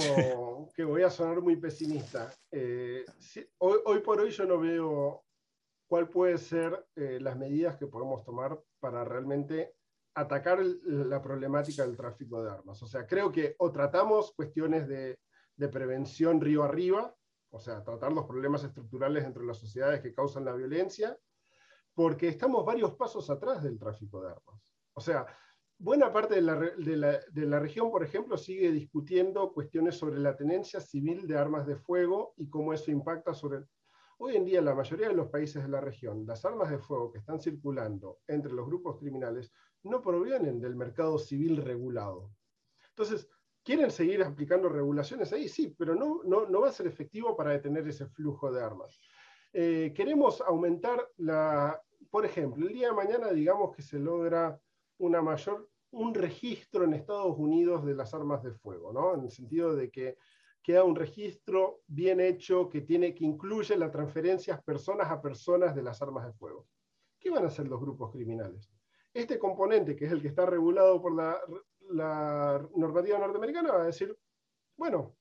[0.74, 2.32] que voy a sonar muy pesimista.
[2.50, 3.04] Eh,
[3.58, 5.24] hoy, hoy por hoy yo no veo
[5.86, 9.74] cuál puede ser eh, las medidas que podemos tomar para realmente
[10.14, 12.82] atacar la problemática del tráfico de armas.
[12.82, 15.18] O sea, creo que o tratamos cuestiones de,
[15.56, 17.14] de, prevención río arriba,
[17.50, 21.16] o sea, tratar los problemas estructurales entre las sociedades que causan la violencia,
[21.94, 24.62] porque estamos varios pasos atrás del tráfico de armas.
[24.94, 25.26] O sea,
[25.78, 30.18] buena parte de la, de la, de la región, por ejemplo, sigue discutiendo cuestiones sobre
[30.18, 33.64] la tenencia civil de armas de fuego y cómo eso impacta sobre
[34.22, 37.10] Hoy en día, la mayoría de los países de la región, las armas de fuego
[37.10, 39.50] que están circulando entre los grupos criminales
[39.82, 42.30] no provienen del mercado civil regulado.
[42.90, 43.28] Entonces,
[43.62, 45.48] ¿quieren seguir aplicando regulaciones ahí?
[45.48, 48.98] Sí, pero no, no, va a ser efectivo para detener ese flujo de armas.
[49.52, 54.60] Eh, queremos aumentar la, por ejemplo, el día de mañana digamos que se logra
[54.98, 59.14] una mayor, un registro en Estados Unidos de las armas de fuego, ¿no?
[59.14, 60.16] En el sentido de que
[60.62, 65.82] queda un registro bien hecho que, tiene, que incluye las transferencias personas a personas de
[65.82, 66.68] las armas de fuego.
[67.18, 68.70] ¿Qué van a hacer los grupos criminales?
[69.12, 71.38] Este componente, que es el que está regulado por la,
[71.90, 74.16] la normativa norteamericana, va a decir,
[74.76, 75.16] bueno,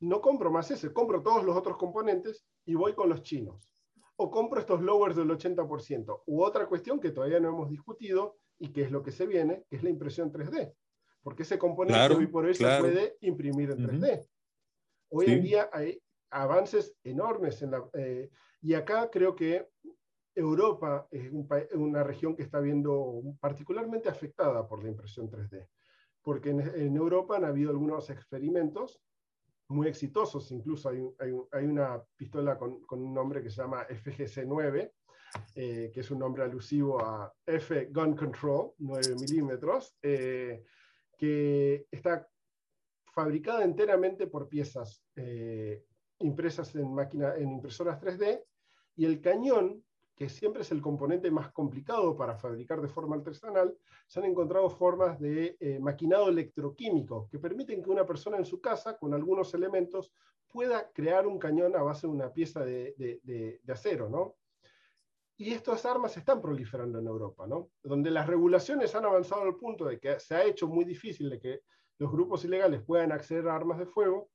[0.00, 3.72] no compro más ese, compro todos los otros componentes y voy con los chinos.
[4.16, 6.22] O compro estos lowers del 80%.
[6.26, 9.64] U otra cuestión que todavía no hemos discutido y que es lo que se viene,
[9.68, 10.74] que es la impresión 3D.
[11.22, 14.28] Porque ese componente hoy por hoy se puede imprimir en 3D.
[15.10, 18.30] Hoy en día hay avances enormes en la, eh,
[18.62, 19.68] y acá creo que
[20.34, 21.30] Europa es
[21.72, 25.68] una región que está viendo particularmente afectada por la impresión 3D,
[26.22, 29.00] porque en, Europa han habido algunos experimentos
[29.68, 34.90] muy exitosos, incluso hay, una pistola con, con, un nombre que se llama FGC-9,
[35.54, 40.64] eh, que es un nombre alusivo a F Gun Control, 9 milímetros, eh,
[41.16, 42.26] que está
[43.12, 45.84] fabricada enteramente por piezas eh,
[46.20, 48.42] impresas en, máquina, en impresoras 3D,
[48.96, 49.84] y el cañón,
[50.20, 53.74] que siempre es el componente más complicado para fabricar de forma artesanal,
[54.06, 58.60] se han encontrado formas de eh, maquinado electroquímico que permiten que una persona en su
[58.60, 60.12] casa, con algunos elementos,
[60.46, 64.36] pueda crear un cañón a base de una pieza de, acero, ¿no?
[65.38, 67.70] Y estas armas están proliferando en Europa, ¿no?
[67.82, 71.40] Donde las regulaciones han avanzado al punto de que se ha hecho muy difícil de
[71.40, 71.60] que
[71.96, 74.28] los grupos ilegales puedan acceder a armas de fuego,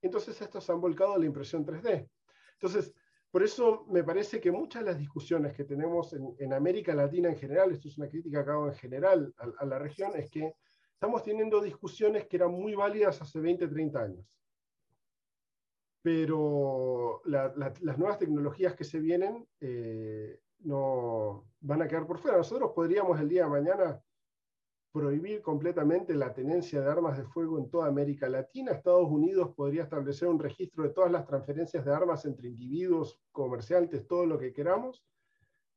[0.00, 2.08] entonces estos han volcado la impresión 3D.
[2.54, 2.94] Entonces,
[3.36, 7.36] por eso me parece que muchas de las discusiones que tenemos en, América Latina en
[7.36, 10.54] general, esto es una crítica que hago en general a, la región, es que
[10.94, 14.26] estamos teniendo discusiones que eran muy válidas hace 20, 30 años.
[16.00, 22.38] Pero las nuevas tecnologías que se vienen eh, no van a quedar por fuera.
[22.38, 24.02] Nosotros podríamos el día de mañana
[24.96, 28.72] prohibir completamente la tenencia de armas de fuego en toda América Latina.
[28.72, 34.06] Estados Unidos podría establecer un registro de todas las transferencias de armas entre individuos, comerciantes,
[34.06, 35.04] todo lo que queramos.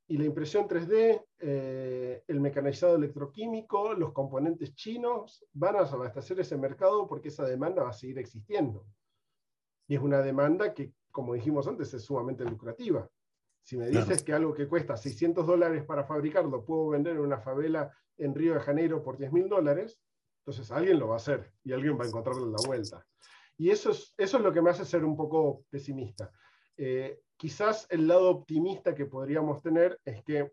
[0.07, 6.55] Y la impresión 3D, eh, el mecanizado electroquímico, los componentes chinos van a abastecer ese
[6.55, 8.85] mercado porque esa demanda va a seguir existiendo.
[9.89, 13.09] Y es una demanda que, como dijimos antes, es sumamente lucrativa.
[13.61, 17.39] Si me dices que algo que cuesta 600 dólares para fabricarlo puedo vender en una
[17.39, 20.01] favela en Río de Janeiro por 10 mil dólares,
[20.39, 23.05] entonces alguien lo va a hacer y alguien va a encontrarle la vuelta.
[23.57, 26.31] Y eso es, eso es lo que me hace ser un poco pesimista.
[26.77, 30.51] Eh, quizás el lado optimista que podríamos tener es que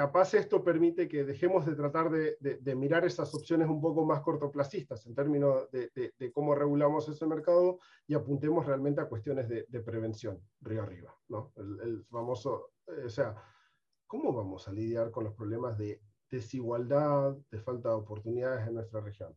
[0.00, 5.04] capaz esto permite que dejemos de tratar de, mirar esas opciones un poco más cortoplacistas
[5.04, 10.84] en términos de, cómo regulamos ese mercado y apuntemos realmente a cuestiones de, prevención, río
[10.84, 11.14] arriba.
[11.28, 11.52] ¿no?
[11.54, 13.34] El, famoso, eh, o sea,
[14.06, 19.02] ¿cómo vamos a lidiar con los problemas de desigualdad, de falta de oportunidades en nuestra
[19.02, 19.36] región?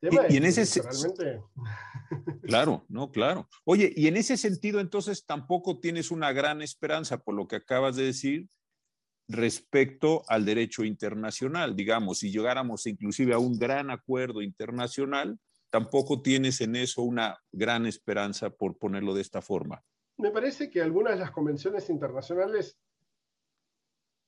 [0.00, 1.44] Y, en ese realmente...
[2.42, 3.48] Claro, no, claro.
[3.64, 7.94] Oye, y en ese sentido, entonces tampoco tienes una gran esperanza por lo que acabas
[7.94, 8.48] de decir
[9.28, 11.74] respecto al derecho internacional.
[11.74, 15.38] Digamos, si llegáramos inclusive a un gran acuerdo internacional,
[15.70, 19.82] tampoco tienes en eso una gran esperanza por ponerlo de esta forma.
[20.18, 22.78] Me parece que algunas de las convenciones internacionales,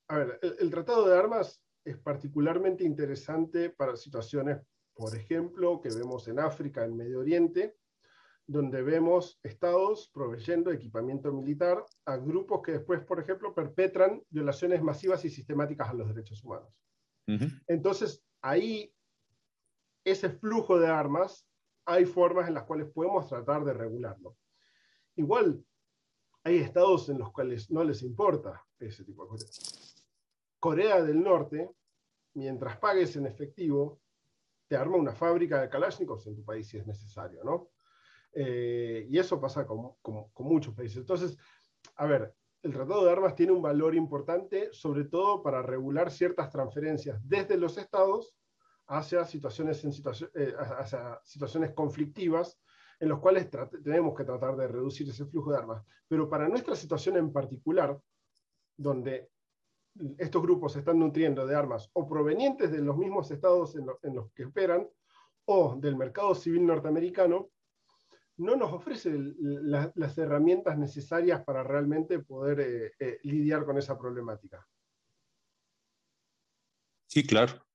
[0.08, 4.58] a ver, el Tratado de Armas es particularmente interesante para situaciones
[4.96, 7.76] por ejemplo, que vemos en África, en Medio Oriente,
[8.46, 15.24] donde vemos estados proveyendo equipamiento militar a grupos que después, por ejemplo, perpetran violaciones masivas
[15.24, 16.72] y sistemáticas a los derechos humanos.
[17.66, 18.94] Entonces, ahí,
[20.04, 21.44] ese flujo de armas,
[21.84, 24.36] hay formas en las cuales podemos tratar de regularlo.
[25.16, 25.64] Igual,
[26.44, 30.06] hay estados en los cuales no les importa ese tipo de cosas.
[30.60, 31.68] Corea del Norte,
[32.34, 34.00] mientras pagues en efectivo,
[34.68, 37.70] te arma una fábrica de Kalashnikovs en tu país si es necesario, ¿no?
[38.38, 39.96] Eh, y eso pasa con,
[40.40, 40.98] muchos países.
[40.98, 41.38] Entonces,
[41.96, 46.50] a ver, el Tratado de Armas tiene un valor importante, sobre todo para regular ciertas
[46.50, 48.34] transferencias desde los estados
[48.88, 49.90] hacia situaciones, en
[50.34, 50.54] eh,
[51.24, 52.60] situaciones conflictivas
[53.00, 53.48] en los cuales
[53.82, 55.82] tenemos que tratar de reducir ese flujo de armas.
[56.06, 57.98] Pero para nuestra situación en particular,
[58.76, 59.30] donde
[60.18, 64.30] estos grupos se están nutriendo de armas o provenientes de los mismos estados en, los
[64.32, 64.86] que operan
[65.46, 67.50] o del mercado civil norteamericano,
[68.38, 74.66] no nos ofrece las herramientas necesarias para realmente poder eh, eh, lidiar con esa problemática.
[77.06, 77.66] Sí, claro.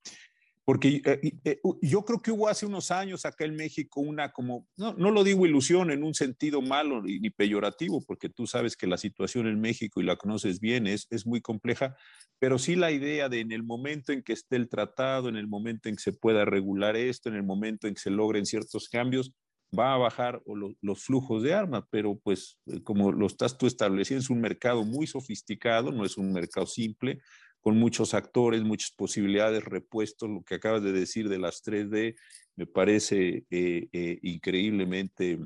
[0.64, 4.93] Porque eh, yo creo que hubo hace unos años acá en México una como, no,
[4.93, 8.97] no lo digo ilusión en un sentido malo ni, peyorativo, porque tú sabes que la
[8.97, 11.95] situación en México y la conoces bien es, es muy compleja,
[12.38, 15.47] pero sí la idea de en el momento en que esté el tratado, en el
[15.47, 18.88] momento en que se pueda regular esto, en el momento en que se logren ciertos
[18.88, 19.34] cambios,
[19.78, 20.41] va a bajar
[20.82, 24.84] los flujos de armas, pero pues eh, como lo estás tú estableciendo, es un mercado
[24.84, 27.19] muy sofisticado, no es un mercado simple,
[27.61, 32.15] con muchos actores, muchas posibilidades, repuestos, lo que acabas de decir de las 3D,
[32.55, 35.39] me parece eh, eh, increíblemente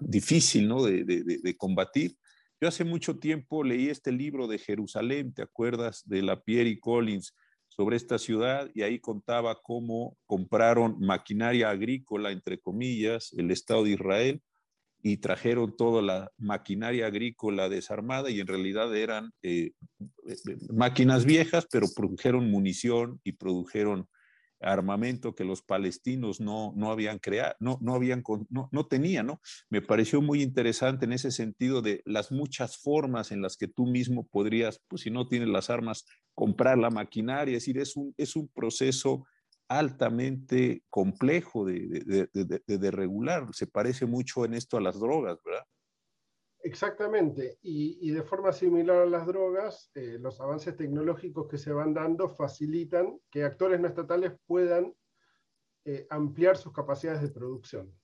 [0.00, 0.82] difícil ¿no?
[0.84, 2.16] de, de, combatir.
[2.60, 6.02] Yo hace mucho tiempo leí este libro de Jerusalén, ¿te acuerdas?
[6.06, 7.34] De la Pierre Collins
[7.74, 13.90] sobre esta ciudad y ahí contaba cómo compraron maquinaria agrícola, entre comillas, el Estado de
[13.90, 14.42] Israel
[15.02, 19.72] y trajeron toda la maquinaria agrícola desarmada y en realidad eran eh,
[20.28, 24.08] eh, máquinas viejas, pero produjeron munición y produjeron
[24.60, 29.40] armamento que los palestinos no, no habían creado, no, no, habían, no, no tenían, ¿no?
[29.68, 33.86] Me pareció muy interesante en ese sentido de las muchas formas en las que tú
[33.86, 38.14] mismo podrías, pues si no tienes las armas, comprar la maquinaria, es decir, es un,
[38.16, 39.26] es un proceso
[39.68, 43.46] altamente complejo de, regular.
[43.52, 45.64] Se parece mucho en esto a las drogas, ¿verdad?
[46.60, 51.92] Exactamente, y, de forma similar a las drogas, eh, los avances tecnológicos que se van
[51.92, 54.94] dando facilitan que actores no estatales puedan
[55.84, 57.94] eh, ampliar sus capacidades de producción.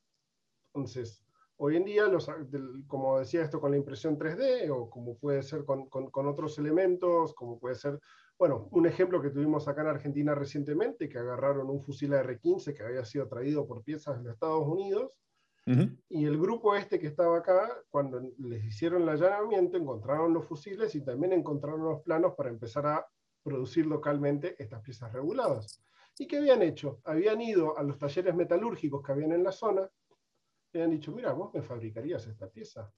[0.74, 1.24] Entonces,
[1.62, 2.30] hoy en día, los,
[2.86, 7.34] como decía esto con la impresión 3D, o como puede ser con, con otros elementos,
[7.34, 7.98] como puede ser
[8.40, 12.82] bueno, un ejemplo que tuvimos acá en Argentina recientemente, que agarraron un fusil AR-15 que
[12.82, 15.12] había sido traído por piezas de Estados Unidos,
[16.08, 20.94] y el grupo este que estaba acá, cuando les hicieron el allanamiento, encontraron los fusiles
[20.94, 23.06] y también encontraron los planos para empezar a
[23.44, 25.84] producir localmente estas piezas reguladas.
[26.18, 26.98] ¿Y qué habían hecho?
[27.04, 29.88] Habían ido a los talleres metalúrgicos que habían en la zona
[30.72, 32.92] y habían dicho, mira, vos me fabricarías esta pieza.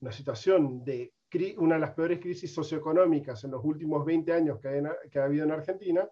[0.00, 1.14] Una situación de
[1.56, 5.50] una de las peores crisis socioeconómicas en los últimos 20 años que, ha habido en
[5.50, 6.08] Argentina,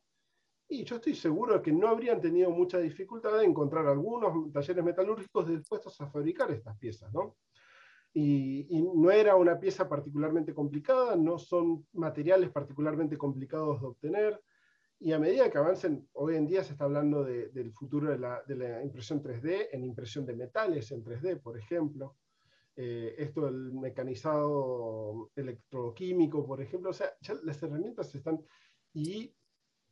[0.68, 4.82] y yo estoy seguro de que no habrían tenido mucha dificultad de encontrar algunos talleres
[4.82, 7.36] metalúrgicos dispuestos a fabricar estas piezas, ¿no?
[8.14, 14.42] Y, y, no era una pieza particularmente complicada, no son materiales particularmente complicados de obtener,
[15.04, 18.40] y a medida que avancen, hoy en día se está hablando del futuro de la,
[18.46, 22.16] de la, impresión 3D, en impresión de metales en 3D, por ejemplo,
[22.76, 28.40] eh, esto del mecanizado electroquímico, por ejemplo, o sea, ya las herramientas están,
[28.94, 29.34] y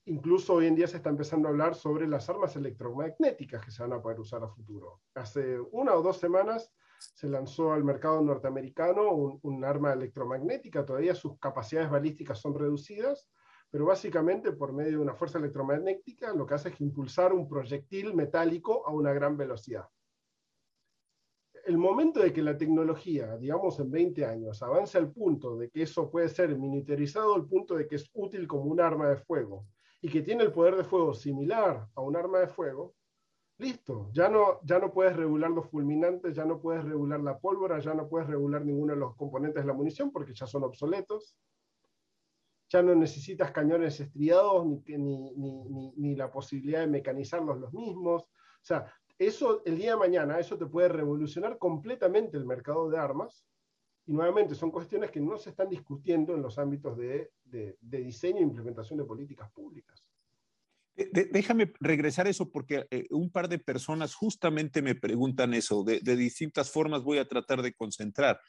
[0.05, 3.83] incluso hoy en día se está empezando a hablar sobre las armas electromagnéticas que se
[3.83, 5.01] van a poder usar a futuro.
[5.15, 11.37] Hace una o dos semanas se lanzó al mercado norteamericano un, arma electromagnética, todavía sus
[11.41, 13.29] capacidades balísticas son reducidas,
[13.71, 18.15] pero básicamente por medio de una fuerza electromagnética lo que hace es impulsar un proyectil
[18.15, 19.89] metálico a una gran velocidad.
[21.65, 25.83] El momento de que la tecnología, digamos en 20 años, avance al punto de que
[25.83, 29.67] eso puede ser miniaturizado al punto de que es útil como un arma de fuego
[30.01, 32.95] y que tiene el poder de fuego similar a un arma de fuego,
[33.61, 37.79] Listo, ya no, ya no puedes regular los fulminantes, ya no puedes regular la pólvora,
[37.79, 41.37] ya no puedes regular ninguno de los componentes de la munición porque ya son obsoletos.
[42.71, 48.23] Ya no necesitas cañones estriados ni, ni, ni, la posibilidad de mecanizarlos los mismos.
[48.23, 48.87] O sea,
[49.19, 53.45] eso el día de mañana, eso te puede revolucionar completamente el mercado de armas.
[54.07, 57.99] Y nuevamente son cuestiones que no se están discutiendo en los ámbitos de, de, de
[57.99, 60.05] diseño e implementación de políticas públicas
[61.13, 65.85] déjame regresar eso porque eh, un par de personas justamente me preguntan eso.
[65.85, 68.41] De, distintas formas voy a tratar de concentrar.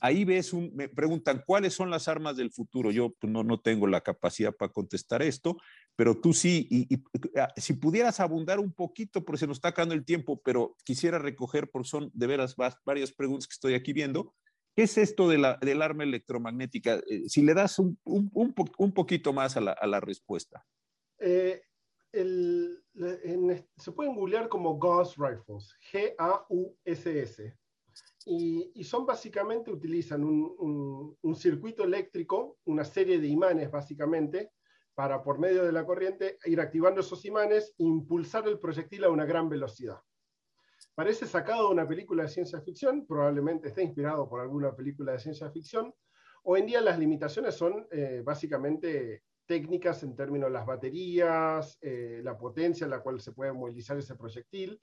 [0.00, 2.90] Ahí ves, un, me preguntan, ¿cuáles son las armas del futuro?
[2.90, 5.58] Yo pues, no, no tengo la capacidad para contestar esto,
[5.94, 6.66] pero tú sí.
[6.70, 7.02] Y,
[7.38, 11.18] ah, si pudieras abundar un poquito, porque se nos está acabando el tiempo, pero quisiera
[11.18, 14.34] recoger, por son de veras varias preguntas que estoy aquí viendo.
[14.74, 17.00] ¿Qué es esto de la, del arma electromagnética?
[17.08, 20.64] Eh, si le das un, un, poquito más a la, a la respuesta.
[21.18, 21.60] Eh,
[22.12, 27.59] se pueden googlear como Gauss Rifles, G-A-U-S-S.
[28.26, 34.52] Y, son básicamente, utilizan un, circuito eléctrico, una serie de imanes básicamente,
[34.94, 39.10] para por medio de la corriente ir activando esos imanes e impulsar el proyectil a
[39.10, 39.98] una gran velocidad.
[40.94, 45.18] Parece sacado de una película de ciencia ficción, probablemente esté inspirado por alguna película de
[45.18, 45.94] ciencia ficción.
[46.42, 52.20] Hoy en día las limitaciones son eh, básicamente técnicas en términos de las baterías, eh,
[52.22, 54.80] la potencia en la cual se puede movilizar ese proyectil,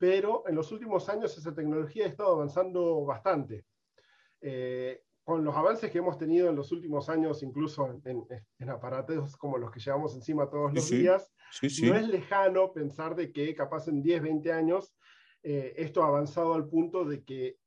[0.00, 3.66] pero en los últimos años esa tecnología ha estado avanzando bastante.
[4.40, 9.58] Eh, con los avances que hemos tenido en los últimos años, incluso en, aparatos como
[9.58, 11.30] los que llevamos encima todos los días,
[11.82, 14.94] no es lejano pensar de que capaz en 10, 20 años
[15.42, 17.58] eh, esto ha avanzado al punto de que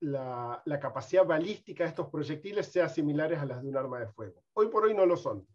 [0.00, 4.42] la, capacidad balística de estos proyectiles sea similares a las de un arma de fuego.
[4.54, 5.46] Hoy por hoy no lo son.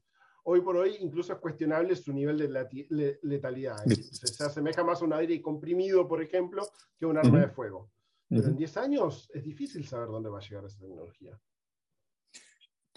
[0.44, 3.78] Hoy por hoy incluso es cuestionable su nivel de letalidad.
[3.86, 6.68] Se, asemeja más a un aire comprimido, por ejemplo,
[6.98, 7.92] que a un arma de fuego.
[8.28, 11.38] Pero en 10 años es difícil saber dónde va a llegar esa tecnología.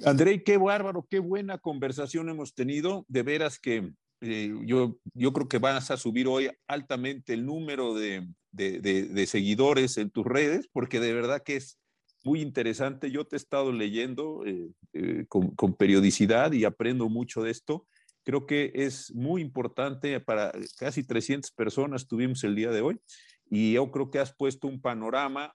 [0.05, 3.05] André, qué bárbaro, qué buena conversación hemos tenido.
[3.09, 7.95] De veras que eh, yo, yo creo que vas a subir hoy altamente el número
[7.95, 11.79] de, de, seguidores en tus redes, porque de verdad que es
[12.25, 13.11] muy interesante.
[13.11, 17.87] Yo te he estado leyendo eh, eh, con, periodicidad y aprendo mucho de esto.
[18.25, 22.99] Creo que es muy importante para casi 300 personas tuvimos el día de hoy
[23.51, 25.55] y yo creo que has puesto un panorama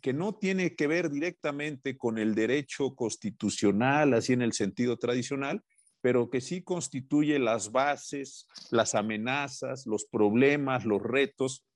[0.00, 5.62] que no tiene que ver directamente con el derecho constitucional, así en el sentido tradicional,
[6.00, 11.66] pero que sí constituye las bases, las amenazas, los problemas, los retos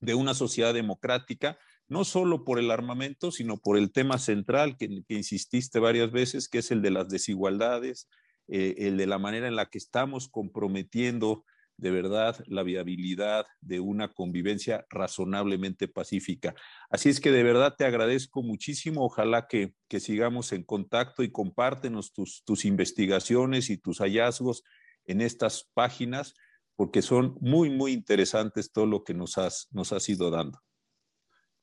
[0.00, 1.58] de una sociedad democrática,
[1.88, 6.58] no solo por el armamento, sino por el tema central que, insististe varias veces, que
[6.58, 8.08] es el de las desigualdades,
[8.48, 11.44] eh, el de la manera en la que estamos comprometiendo
[11.76, 16.54] de verdad la viabilidad de una convivencia razonablemente pacífica.
[16.90, 19.04] Así es que de verdad te agradezco muchísimo.
[19.04, 24.64] Ojalá que, sigamos en contacto y compártenos tus, tus investigaciones y tus hallazgos
[25.06, 26.34] en estas páginas,
[26.76, 30.60] porque son muy, muy interesantes todo lo que nos has, nos has ido dando.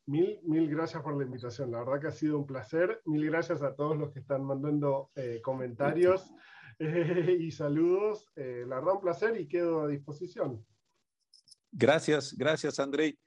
[0.07, 1.71] Mil, mil gracias por la invitación.
[1.71, 3.01] La verdad que ha sido un placer.
[3.05, 6.31] Mil gracias a todos los que están mandando eh, comentarios.
[6.79, 8.27] y saludos.
[8.35, 10.65] Eh, la verdad, un placer y quedo a disposición.
[11.71, 13.17] Gracias, gracias, André.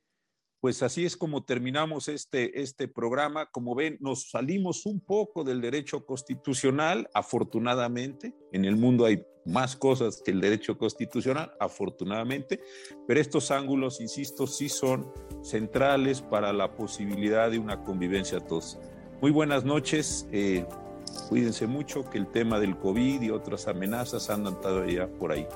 [0.65, 3.51] Pues así es como terminamos este, este programa.
[3.51, 8.33] Como ven, nos salimos un poco del derecho constitucional, afortunadamente.
[8.51, 12.63] En el mundo hay más cosas que el derecho constitucional, afortunadamente,
[13.07, 15.13] pero estos ángulos, insisto, sí son
[15.43, 18.79] centrales para la posibilidad de una convivencia a todos.
[19.21, 20.27] Muy buenas noches.
[20.33, 20.65] Eh,
[21.29, 25.47] Cuídense mucho que el tema del COVID y otras amenazas andan todavía por ahí.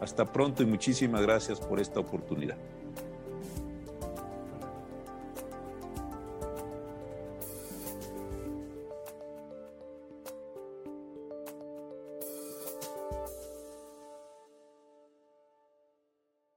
[0.00, 2.56] Hasta pronto y muchísimas gracias por esta oportunidad.